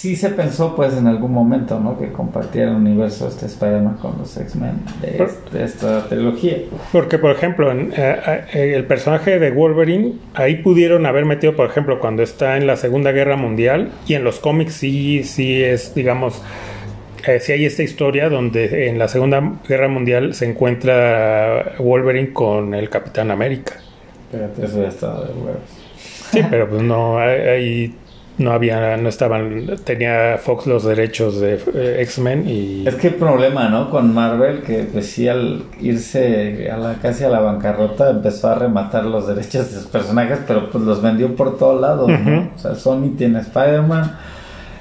[0.00, 1.98] sí se pensó pues en algún momento, ¿no?
[1.98, 6.56] Que compartiera el universo este Spider-Man con los X-Men de, esta trilogía.
[6.90, 11.68] Porque, por ejemplo, en, eh, eh, el personaje de Wolverine, ahí pudieron haber metido, por
[11.68, 15.94] ejemplo, cuando está en la Segunda Guerra Mundial, y en los cómics sí, sí es,
[15.94, 16.40] digamos,
[17.26, 22.72] eh, sí hay esta historia donde en la Segunda Guerra Mundial se encuentra Wolverine con
[22.72, 23.74] el Capitán América.
[24.32, 25.60] Fíjate, eso ya estaba de huevos.
[26.30, 27.94] Sí, pero pues no, ahí- ahí
[28.40, 32.88] no había, no estaban, tenía Fox los derechos de eh, X-Men y...
[32.88, 33.90] Es que el problema, ¿no?
[33.90, 38.54] Con Marvel, que pues sí al irse a la, casi a la bancarrota empezó a
[38.54, 42.50] rematar los derechos de sus personajes, pero pues los vendió por todos lados, ¿no?
[42.56, 44.16] O sea, Sony tiene Spider-Man,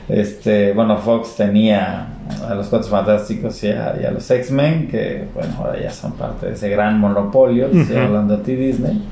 [0.07, 2.07] este, bueno, Fox tenía
[2.47, 6.13] a los Cuatro Fantásticos y a, y a los X-Men, que bueno, ahora ya son
[6.13, 8.05] parte de ese gran monopolio, estoy Ujú.
[8.05, 9.03] hablando a ti Disney,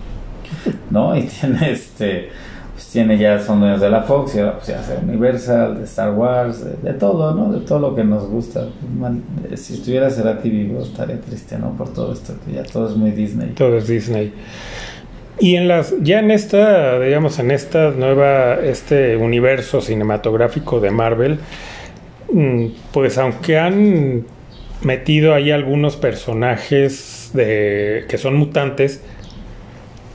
[0.89, 1.15] ¿no?
[1.17, 2.29] Y tiene este
[2.77, 5.85] pues tiene ya son dueños de la Fox y ahora pues ya hace Universal, de
[5.85, 7.51] Star Wars, de, todo, ¿no?
[7.51, 8.67] De todo lo que nos gusta.
[8.99, 11.71] Mal- eh, si estuviera Cerati vivo estaría triste, ¿no?
[11.75, 13.53] Por todo esto, que ya todo es muy Disney.
[13.55, 14.31] Todo es Disney.
[15.39, 21.39] Y en las, ya en esta, digamos, en esta nueva, este universo cinematográfico de Marvel,
[22.31, 24.23] mm, pues aunque han
[24.83, 29.01] metido ahí algunos personajes de, que son mutantes,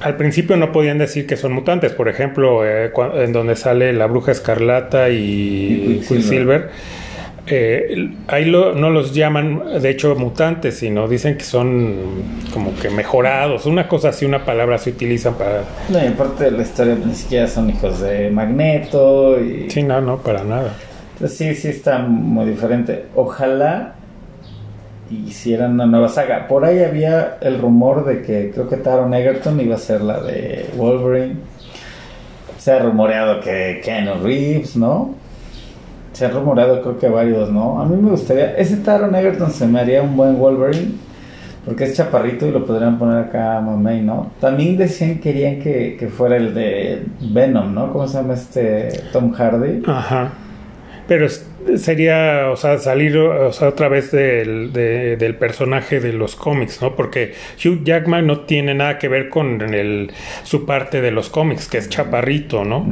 [0.02, 1.92] al principio no podían decir que son mutantes.
[1.92, 6.18] Por ejemplo, eh, en donde sale la bruja escarlata y, Y Quicksilver.
[6.18, 6.70] Quicksilver,
[7.46, 11.96] eh, ahí lo- no los llaman, de hecho, mutantes, sino dicen que son
[12.52, 13.66] como que mejorados.
[13.66, 15.64] Una cosa así, una palabra se utilizan para...
[15.88, 19.68] No, y aparte de la historia, ni siquiera son hijos de Magneto y...
[19.70, 20.72] Sí, no, no, para nada.
[21.14, 23.04] Entonces sí, sí está muy diferente.
[23.14, 23.94] Ojalá
[25.10, 26.48] hicieran una nueva saga.
[26.48, 30.20] Por ahí había el rumor de que creo que Taron Egerton iba a ser la
[30.20, 31.36] de Wolverine.
[32.58, 35.14] Se ha rumoreado que Keanu Reeves, ¿no?
[36.12, 37.80] Se ha rumoreado creo que varios, ¿no?
[37.80, 38.54] A mí me gustaría...
[38.56, 40.92] Ese Taron Egerton se me haría un buen Wolverine.
[41.64, 44.32] Porque es chaparrito y lo podrían poner acá a Mamey, ¿no?
[44.40, 47.92] También decían querían que, que fuera el de Venom, ¿no?
[47.92, 49.82] ¿Cómo se llama este Tom Hardy?
[49.86, 50.32] Ajá.
[51.06, 51.26] Pero
[51.76, 56.80] sería, o sea, salir o sea, otra vez del, de- del personaje de los cómics,
[56.82, 56.94] ¿no?
[56.96, 57.34] Porque
[57.64, 60.10] Hugh Jackman no tiene nada que ver con el,
[60.44, 62.86] su parte de los cómics, que es chaparrito, ¿no?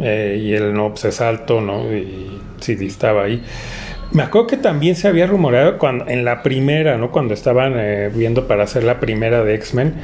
[0.00, 1.92] Eh, y él no pues, es alto, ¿no?
[1.94, 3.42] Y sí, estaba ahí.
[4.12, 7.10] Me acuerdo que también se había rumoreado cuando, en la primera, ¿no?
[7.10, 9.94] Cuando estaban eh, viendo para hacer la primera de X-Men,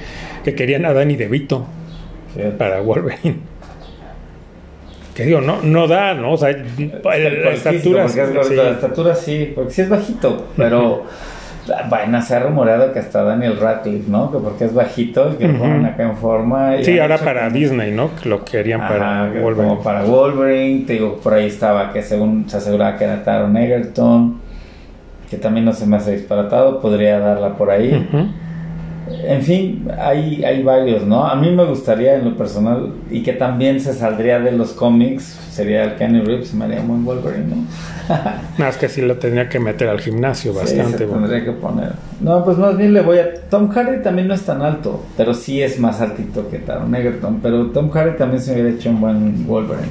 [0.45, 1.67] que querían a Danny DeVito
[2.59, 3.37] para Wolverine.
[5.19, 6.33] Que digo, no, no da, ¿no?
[6.33, 8.05] O sea, la estatura.
[8.05, 8.55] porque es sí.
[8.55, 11.03] La estatura sí, porque sí es bajito, pero
[11.91, 14.31] bueno, se ha rumoreado que hasta Daniel Radcliffe, ¿no?
[14.31, 15.59] Que porque es bajito que lo Ujú.
[15.65, 16.77] ponen acá en forma.
[16.77, 18.11] y Sí, ahora para Disney, ¿no?
[18.15, 19.69] Que lo querían para que Wolverine.
[19.71, 23.57] Como para Wolverine, te digo, por ahí estaba que según se aseguraba que era Taron
[23.57, 24.41] Egerton,
[25.29, 28.07] que también no se me hace disparatado, podría darla por ahí.
[28.09, 28.29] Ujú.
[29.27, 31.25] En fin, hay, hay varios, ¿no?
[31.25, 35.25] A mí me gustaría en lo personal, y que también se saldría de los cómics,
[35.51, 37.57] sería el Kenny Reeves, me haría buen Wolverine, ¿no?
[38.59, 40.99] Más que sí lo tenía que meter al gimnasio Sí, bastante.
[40.99, 41.27] se bueno.
[41.29, 41.93] tendría que poner.
[42.21, 43.35] No, pues más bien le voy a.
[43.51, 47.41] Tom Hardy también no es tan alto, pero sí es más altito que Taron Egerton.
[47.43, 49.89] Pero Tom Hardy también se hubiera hecho un buen Wolverine,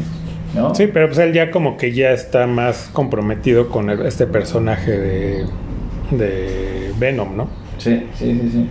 [0.56, 0.74] ¿no?
[0.76, 4.92] Sí, pero pues él ya como que ya está más comprometido con el- este personaje
[4.92, 5.46] de,
[6.12, 7.48] de Venom, ¿no?
[7.78, 8.50] sí, sí, sí.
[8.52, 8.70] sí.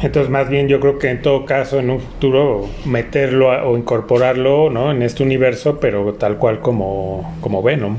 [0.00, 3.76] Entonces, más bien yo creo que en todo caso, en un futuro, meterlo a- o
[3.76, 4.92] incorporarlo, ¿no?
[4.92, 7.96] En este universo, pero tal cual como, como Venom.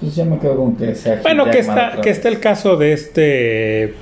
[0.00, 1.20] Pues yo me quedo con que sea.
[1.22, 3.94] Bueno, que está, que está el caso de este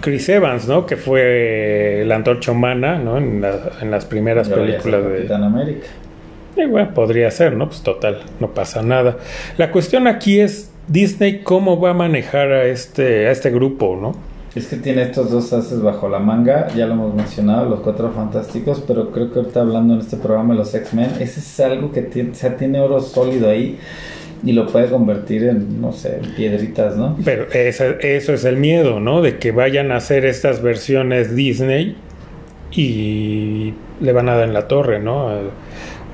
[0.00, 0.86] Chris Evans, ¿no?
[0.86, 3.16] Que fue la antorcha humana, ¿no?
[3.16, 5.14] En, la- en las primeras ya películas de...
[5.18, 5.86] Capitán América.
[6.56, 7.68] Y bueno, podría ser, ¿no?
[7.68, 9.18] Pues total, no pasa nada.
[9.56, 14.16] La cuestión aquí es Disney cómo va a manejar a este, a este grupo, ¿no?
[14.54, 18.10] Es que tiene estos dos haces bajo la manga, ya lo hemos mencionado, los cuatro
[18.10, 21.92] fantásticos, pero creo que ahorita hablando en este programa de los X-Men, ese es algo
[21.92, 23.78] que tiene, tiene oro sólido ahí.
[24.42, 27.14] Y lo puede convertir en, no sé, en piedritas, ¿no?
[27.24, 29.20] Pero ese- eso es el miedo, ¿no?
[29.20, 31.94] De que vayan a hacer estas versiones Disney
[32.72, 35.28] y le van a dar en la torre, ¿no?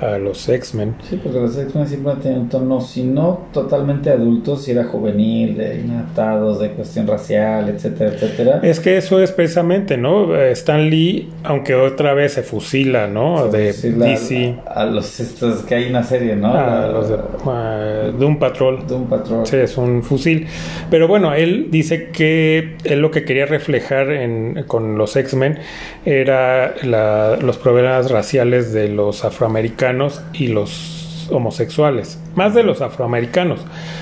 [0.01, 0.95] A, a los X-Men.
[1.09, 4.85] Sí, porque los X-Men siempre han tenido un tono, si no totalmente adultos, si era
[4.85, 8.61] juvenil, de inadaptados, de cuestión racial, etcétera, etcétera.
[8.63, 10.35] Es que eso es precisamente, ¿no?
[10.37, 13.49] Stan Lee, aunque otra vez se fusila, ¿no?
[13.49, 16.53] De Sí, la- DC A, los estos que hay una serie, ¿no?
[16.53, 17.15] a La- los de
[17.47, 18.87] a Doom Patrol.
[18.87, 19.47] de un patrón.
[19.47, 20.47] Sí, es un fusil.
[20.91, 25.59] Pero bueno, él dice que él lo que quería reflejar en, con los X-Men
[26.05, 29.86] era la- los problemas raciales de los afroamericanos
[30.33, 32.21] y los homosexuales.
[32.35, 33.61] Más de los afroamericanos.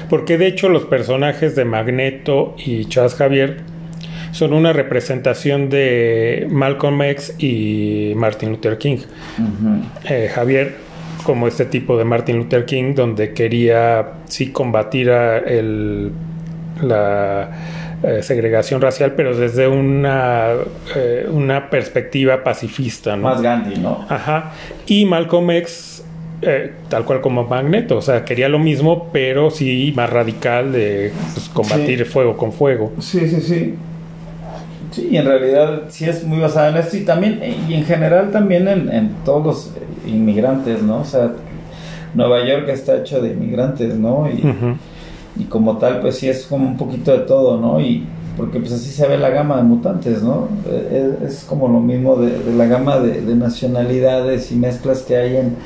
[0.09, 3.59] Porque de hecho los personajes de Magneto y Charles Javier
[4.33, 8.99] son una representación de Malcolm X y Martin Luther King.
[9.39, 9.83] Ujú.
[10.09, 10.77] Eh, Javier
[11.23, 16.13] como este tipo de Martin Luther King donde quería sí combatir a el,
[16.83, 17.51] la
[18.07, 20.51] eh, segregación racial pero desde una
[20.95, 23.23] eh, una perspectiva pacifista ¿no?
[23.23, 24.05] Más Gandhi, ¿no?
[24.09, 24.53] Ajá.
[24.87, 26.05] Y Malcolm X,
[26.43, 31.13] eh, tal cual como Magneto, o sea, quería lo mismo, pero sí más radical de
[31.33, 32.05] pues, combatir Sí.
[32.05, 32.93] fuego con fuego.
[33.01, 33.75] Sí, sí, sí.
[34.91, 38.31] Sí, y en realidad sí es muy basada en esto y también, y en general
[38.31, 39.73] también en, en todos los
[40.07, 40.99] inmigrantes, ¿no?
[41.01, 41.33] O sea,
[42.15, 44.29] Nueva York está hecho de inmigrantes, ¿no?
[44.31, 44.41] Y.
[45.37, 47.81] y como tal, pues sí es como un poquito de todo, ¿no?
[47.81, 48.07] Y
[48.37, 50.49] porque pues así se ve la gama de mutantes, ¿no?
[50.67, 55.03] Eh, Es, es como lo mismo de, de la gama de, de nacionalidades y mezclas
[55.03, 55.57] que hay en,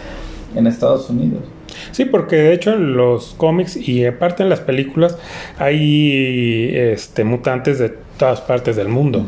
[0.54, 1.42] en Estados Unidos.
[1.92, 5.16] Sí, porque de hecho en los cómics y aparte en las películas
[5.58, 9.24] hay este mutantes de todas partes del mundo.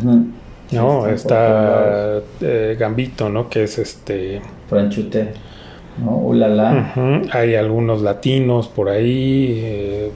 [0.72, 1.07] ¿No?
[1.09, 3.49] Está eh, Gambito, ¿no?
[3.49, 4.41] Que es este.
[4.68, 5.32] Franchute,
[6.05, 6.16] ¿no?
[6.16, 6.93] Ulala.
[7.32, 9.61] Hay algunos latinos por ahí.
[9.64, 10.11] eh,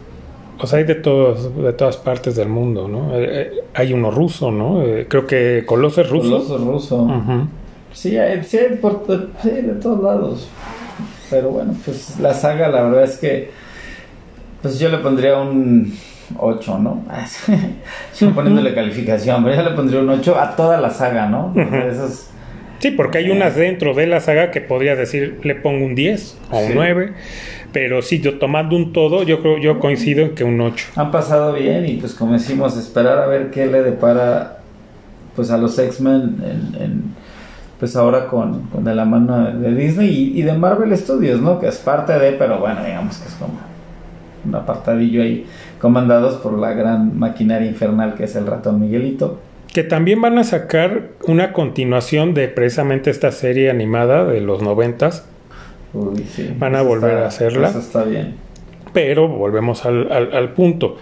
[0.67, 3.15] sea, hay de todos, de todas partes del mundo, ¿no?
[3.19, 4.83] Eh, eh, hay uno ruso, ¿no?
[4.83, 6.31] Eh, creo que Coloso es ruso.
[6.31, 7.03] Coloso ruso.
[7.03, 7.47] Ujú.
[7.93, 9.05] Sí, hay, sí, hay por,
[9.43, 10.49] sí, de todos lados.
[11.31, 13.51] Pero bueno, pues la saga, la verdad es que.
[14.63, 15.93] Pues yo le pondría un
[16.39, 17.05] 8, ¿no?
[18.19, 21.49] Yo poniéndole calificación, pero yo le pondría un 8 a toda la saga, ¿no?
[21.55, 21.61] Ujú.
[21.77, 22.29] Esos-
[22.85, 26.37] Sí, porque hay unas dentro de la saga que podría decir le pongo un 10
[26.51, 26.73] o un Sí.
[26.75, 27.13] 9,
[27.73, 30.89] pero sí, yo tomando un todo, yo creo, yo coincido en que un 8.
[30.97, 34.59] han pasado bien y pues como decimos, esperar a ver qué le depara
[35.35, 37.03] pues a los X-Men en, en-
[37.81, 41.59] pues ahora con, con de la mano de Disney y, y de Marvel Studios, ¿no?
[41.59, 43.55] Que es parte de, pero bueno, digamos que es como
[44.45, 45.47] un apartadillo ahí
[45.81, 49.41] comandados por la gran maquinaria infernal que es el ratón Miguelito.
[49.75, 55.27] Que también van a sacar una continuación de precisamente esta serie animada de los noventas,
[55.93, 56.53] Uy, sí.
[56.59, 57.69] Van a Eso volver está- a hacerla.
[57.69, 58.35] Eso está bien.
[58.93, 60.97] pero volvemos al, al- al punto.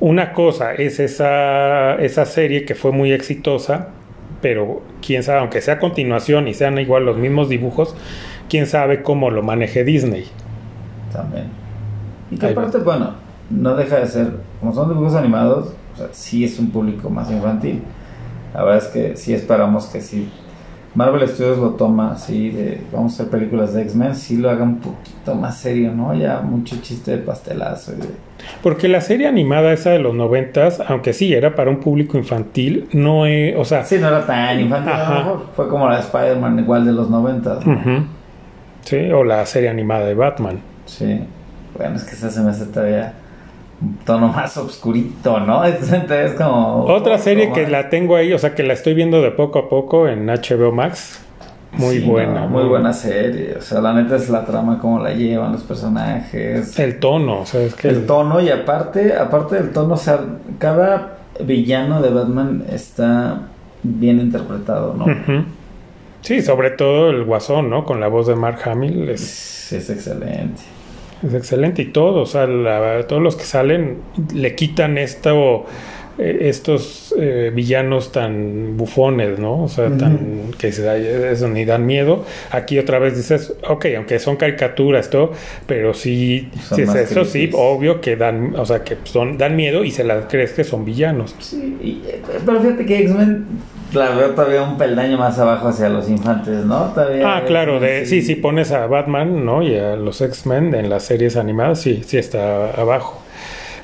[0.00, 3.88] Una cosa es esa, esa serie que fue muy exitosa,
[4.42, 7.94] pero quién sabe, aunque sea continuación y sean igual los mismos dibujos,
[8.48, 10.26] quién sabe cómo lo maneje Disney.
[11.12, 11.46] También.
[12.30, 13.14] Y que Ahí aparte, bueno,
[13.50, 14.28] no deja de ser,
[14.60, 17.82] como son dibujos animados, o sea, sí es un público más infantil.
[18.52, 20.28] La verdad es que sí esperamos que si
[20.94, 24.62] Marvel Studios lo toma así, de vamos a hacer películas de X-Men, sí lo haga
[24.62, 26.14] un poquito más serio, ¿no?
[26.14, 28.08] Ya mucho chiste de pastelazo y de...
[28.62, 32.88] Porque la serie animada esa de los noventas, aunque sí era para un público infantil,
[32.92, 35.46] no es, o sea, Sí, no era tan infantil, a lo mejor.
[35.56, 37.60] Fue como la de Spider-Man igual de los 90.
[37.64, 37.72] ¿no?
[37.72, 38.04] ujú,
[38.84, 40.60] sí, o la serie animada de Batman.
[40.86, 41.20] Sí.
[41.76, 43.14] Bueno, es que esa se me hace todavía
[44.04, 45.64] tono más oscurito, ¿no?
[45.66, 46.84] Entonces es como...
[46.84, 49.68] Otra serie que la tengo ahí, o sea, que la estoy viendo de poco a
[49.68, 51.20] poco en HBO Max.
[51.72, 52.42] Muy Sí, buena.
[52.42, 53.56] no, muy buena serie.
[53.58, 56.78] O sea, la neta es la trama, cómo la llevan los personajes.
[56.78, 60.20] El tono, o sea, es que El tono y aparte, aparte del tono, o sea,
[60.58, 63.40] cada villano de Batman está
[63.82, 65.04] bien interpretado, ¿no?
[66.20, 67.84] Sí, sobre todo el Guasón, ¿no?
[67.84, 70.62] Con la voz de Mark Hamill es, es excelente.
[71.26, 73.98] Es excelente y todo, o sea, la- todos los que salen
[74.34, 75.66] le quitan esto,
[76.18, 79.64] eh, estos eh, villanos tan bufones, ¿no?
[79.64, 82.24] O sea, tan que se da- eso ni dan miedo.
[82.50, 85.32] Aquí otra vez dices, ok, aunque son caricaturas, todo,
[85.66, 89.82] pero sí, es más eso sí, obvio que dan, o sea, que son dan miedo
[89.84, 91.34] y se las crees que son villanos.
[91.40, 93.46] Sí, y- eh, pero fíjate que X-Men
[93.94, 96.92] la veo todavía un peldaño más abajo hacia los infantes, ¿no?
[96.92, 99.62] Todavía Ah, claro, de, sí, sí, pones a Batman, ¿no?
[99.62, 103.22] Y a los X-Men en las series animadas, sí, sí está abajo.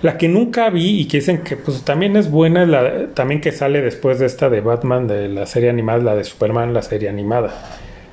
[0.02, 3.52] La que nunca vi y que dicen que pues también es buena, la también que
[3.52, 7.08] sale después de esta de Batman, de la serie animada, la de Superman, la serie
[7.08, 7.52] animada,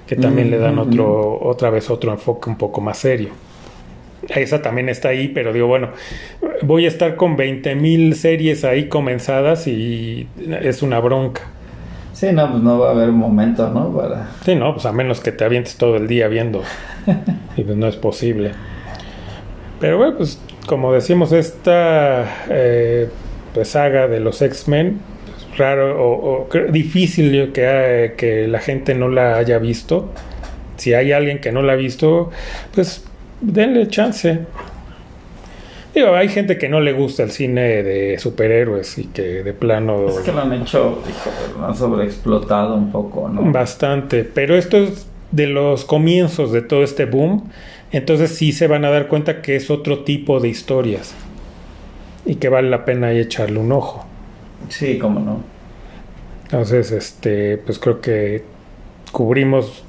[0.05, 3.29] que también Mm, le dan mm, otro, otra vez otro enfoque un poco más serio.
[4.29, 5.89] esa también está ahí, pero digo, bueno,
[6.61, 10.27] voy a estar con 20 mil series ahí comenzadas y
[10.61, 11.43] es una bronca.
[12.17, 13.95] Sí, no, pues no va a haber momento, ¿no?
[13.95, 14.29] Para...
[14.43, 16.63] Sí, no, pues a menos que te avientes todo el día viendo.
[17.55, 18.53] y pues no es posible.
[19.79, 23.07] Pero bueno, pues como decimos, esta eh,
[23.53, 29.09] pues, saga de los X-Men, pues, raro o, difícil que, eh, que la gente no
[29.09, 30.09] la haya visto.
[30.77, 32.31] Si hay alguien que no la ha visto,
[32.73, 33.05] pues
[33.41, 34.39] denle chance.
[35.97, 40.07] Digo, hay gente que no le gusta el cine de superhéroes y que de plano
[40.09, 43.51] Es que lo han hecho, hijo, lo han sobreexplotado un poco, ¿no?
[43.51, 44.23] bastante.
[44.23, 47.49] Pero esto es de los comienzos de todo este boom.
[47.91, 51.15] Entonces sí se van a dar cuenta que es otro tipo de historias.
[52.27, 54.05] Y que vale la pena ahí echarle un ojo.
[54.69, 55.41] Sí, cómo no.
[56.43, 58.43] Entonces, este, pues creo que
[59.11, 59.83] cubrimos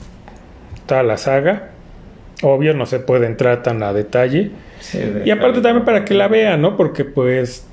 [0.86, 1.68] toda la saga.
[2.40, 4.52] Obvio, no se puede entrar tan a detalle.
[4.80, 6.76] Sí, Y aparte también para que la vean, ¿no?
[6.76, 7.66] Porque pues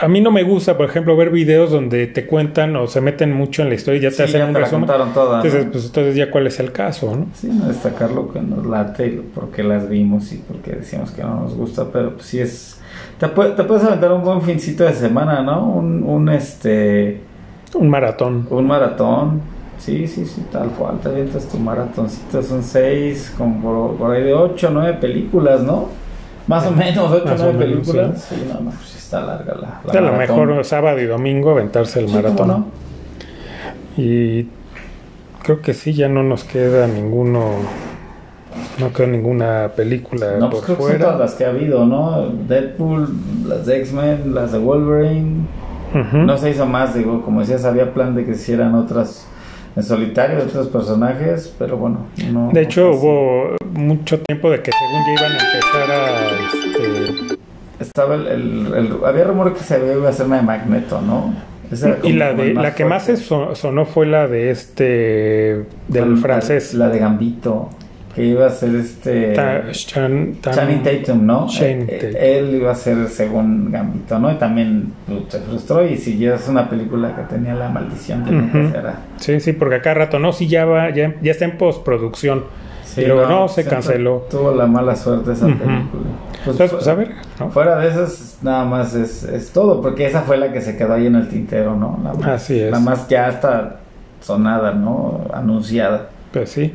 [0.00, 3.32] a mí no me gusta, por ejemplo, ver videos donde te cuentan o se meten
[3.32, 4.86] mucho en la historia y ya te Sí, hacen ya un te la resumen.
[4.86, 5.44] contaron toda, ¿no?
[5.44, 7.26] Entonces, pues entonces ya cuál es el caso, ¿no?
[7.34, 10.72] Sí, no destacar lo que nos late y por qué las vimos y por qué
[10.72, 12.78] decíamos que no nos gusta, pero pues sí es...
[13.20, 15.66] Te, te puedes aventar un buen fincito de semana, ¿no?
[15.68, 17.20] Un, un este...
[17.74, 18.46] Un maratón.
[18.50, 19.40] Un maratón.
[19.78, 20.98] Sí, sí, sí, tal cual.
[21.00, 22.42] Te avientas tu maratoncito.
[22.42, 25.88] Son seis, como por, por ahí de ocho, nueve películas, ¿no?
[26.46, 28.22] Más o menos, ocho, o nueve películas.
[28.28, 31.50] Sí, no, no, pues sí está larga la, la a lo mejor sábado y domingo
[31.50, 32.48] aventarse el Sí, ¿cómo maratón.
[32.48, 32.66] no?
[33.96, 34.46] Y
[35.42, 37.50] creo que sí, ya no nos queda ninguno.
[38.78, 41.84] No queda ninguna película No, pues por creo que son todas las que ha habido,
[41.86, 42.26] ¿no?
[42.48, 43.08] Deadpool,
[43.46, 45.46] las de X-Men, las de Wolverine.
[46.14, 49.26] No se hizo más, digo, como decías, había plan de que se hicieran otras
[49.74, 52.50] en solitario, otros personajes, pero bueno, no.
[52.52, 57.26] De hecho, hubo mucho tiempo de que según ya iban a empezar a...
[57.26, 57.36] este,
[57.80, 61.34] Estaba el, el- el- había rumor que se iba a hacer una de Magneto, ¿no?
[62.02, 65.64] Y la, de, la que más se sonó fue la de este...
[65.88, 66.74] del La- francés.
[66.74, 67.70] La de Gambito,
[68.14, 69.32] que iba a ser este.
[69.32, 71.46] Ta- Chan- Tan- Channing Tatum, ¿no?
[71.48, 72.16] Channing Eh, Tatum.
[72.16, 74.30] eh, Él iba a ser según Gambito, ¿no?
[74.30, 75.86] Y también pues, se frustró.
[75.86, 78.96] Y si ya es una película que tenía la maldición de se hará.
[79.16, 82.44] Sí, sí, porque acá rato no, sí ya va, ya, ya está en postproducción.
[82.84, 84.26] Sí, y luego no, se canceló.
[84.30, 85.54] Tuvo la mala suerte esa Ujú.
[85.56, 86.02] película.
[86.44, 87.48] Pues, Entonces, pues a ver, ¿no?
[87.50, 90.92] Fuera de esas, nada más es, es todo, porque esa fue la que se quedó
[90.92, 91.98] ahí en el tintero, ¿no?
[92.04, 92.70] La más, Así es.
[92.70, 93.76] La más ya está
[94.20, 95.22] sonada, ¿no?
[95.32, 96.08] Anunciada.
[96.32, 96.74] Pues sí.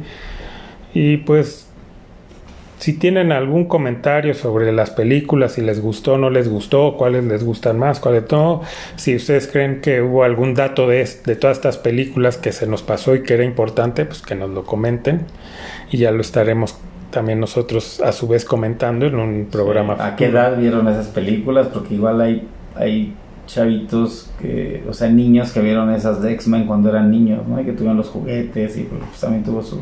[0.93, 1.67] Y pues,
[2.79, 7.43] si tienen algún comentario sobre las películas, si les gustó no les gustó, cuáles les
[7.43, 8.61] gustan más, cuáles no,
[8.95, 12.83] si ustedes creen que hubo algún dato de, de todas estas películas que se nos
[12.83, 15.21] pasó y que era importante, pues que nos lo comenten.
[15.91, 16.77] Y ya lo estaremos
[17.11, 19.95] también nosotros a su vez comentando en un programa.
[19.99, 21.67] ¿A qué edad vieron esas películas?
[21.67, 23.13] Porque igual hay, hay
[23.47, 27.59] chavitos que, o sea, niños que vieron esas de X-Men cuando eran niños, ¿no?
[27.59, 29.79] Y que tuvieron los juguetes y pues también tuvo su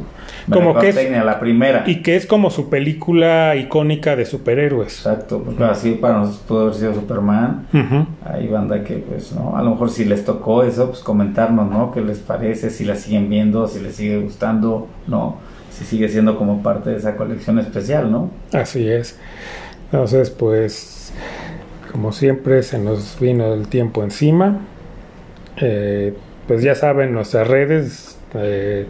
[0.49, 0.95] Como que es-
[1.25, 1.83] la primera.
[1.85, 4.93] Y que es como su película icónica de superhéroes.
[4.99, 7.67] Exacto, porque así para nosotros pudo haber sido Superman.
[7.73, 8.05] Ujú.
[8.23, 9.57] Hay banda que, pues, ¿no?
[9.57, 11.91] A lo mejor si les tocó eso, pues comentarnos, ¿no?
[11.91, 12.69] ¿Qué les parece?
[12.69, 15.37] Si la siguen viendo, si les sigue gustando, ¿no?
[15.71, 18.29] Si sigue siendo como parte de esa colección especial, ¿no?
[18.53, 19.19] Así es.
[19.91, 21.11] Entonces, pues,
[21.95, 24.59] como siempre, se nos vino el tiempo encima.
[25.55, 26.13] Eh,
[26.45, 28.85] pues ya saben, nuestras redes eh,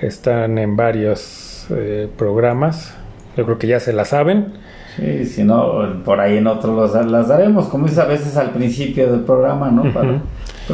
[0.00, 2.96] están en varios eh, programas.
[3.36, 4.54] Yo creo que ya se la saben.
[4.96, 9.12] Sí, si no, por ahí en otros las daremos, como es a veces al principio
[9.12, 9.92] del programa, ¿no?
[9.92, 10.22] Para.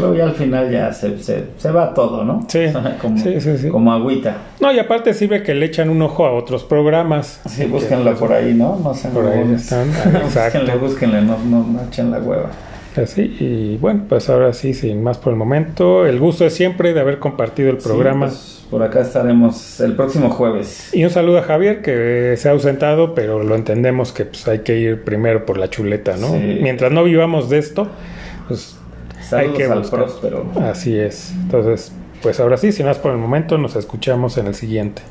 [0.00, 2.44] Pero ya al final ya se, se, se va todo, ¿no?
[2.48, 2.60] Sí,
[3.02, 3.68] como, sí, sí, sí.
[3.68, 4.36] como agüita.
[4.60, 7.40] No, y aparte sirve que le echan un ojo a otros programas.
[7.48, 8.78] Sí, búsquenlo por ahí, ¿no?
[8.82, 10.58] No sean Por ahí están, exacto.
[10.60, 12.50] búsquenle, búsquenle, no, no, no echen la hueva.
[12.96, 16.04] Así, y bueno, pues ahora sí, sin más por el momento.
[16.06, 18.26] El gusto es siempre de haber compartido el Sí, programa.
[18.26, 20.90] pues, por acá estaremos el próximo jueves.
[20.92, 24.60] Y un saludo a Javier que se ha ausentado, pero lo entendemos que pues, hay
[24.60, 26.28] que ir primero por la chuleta, ¿no?
[26.32, 26.58] Sí.
[26.60, 27.86] Mientras no vivamos de esto,
[28.48, 28.76] pues
[29.28, 30.46] Saludos hay que al próspero.
[30.60, 31.32] Así es.
[31.32, 35.02] Entonces, pues ahora sí, sin más por el momento, nos escuchamos en el siguiente.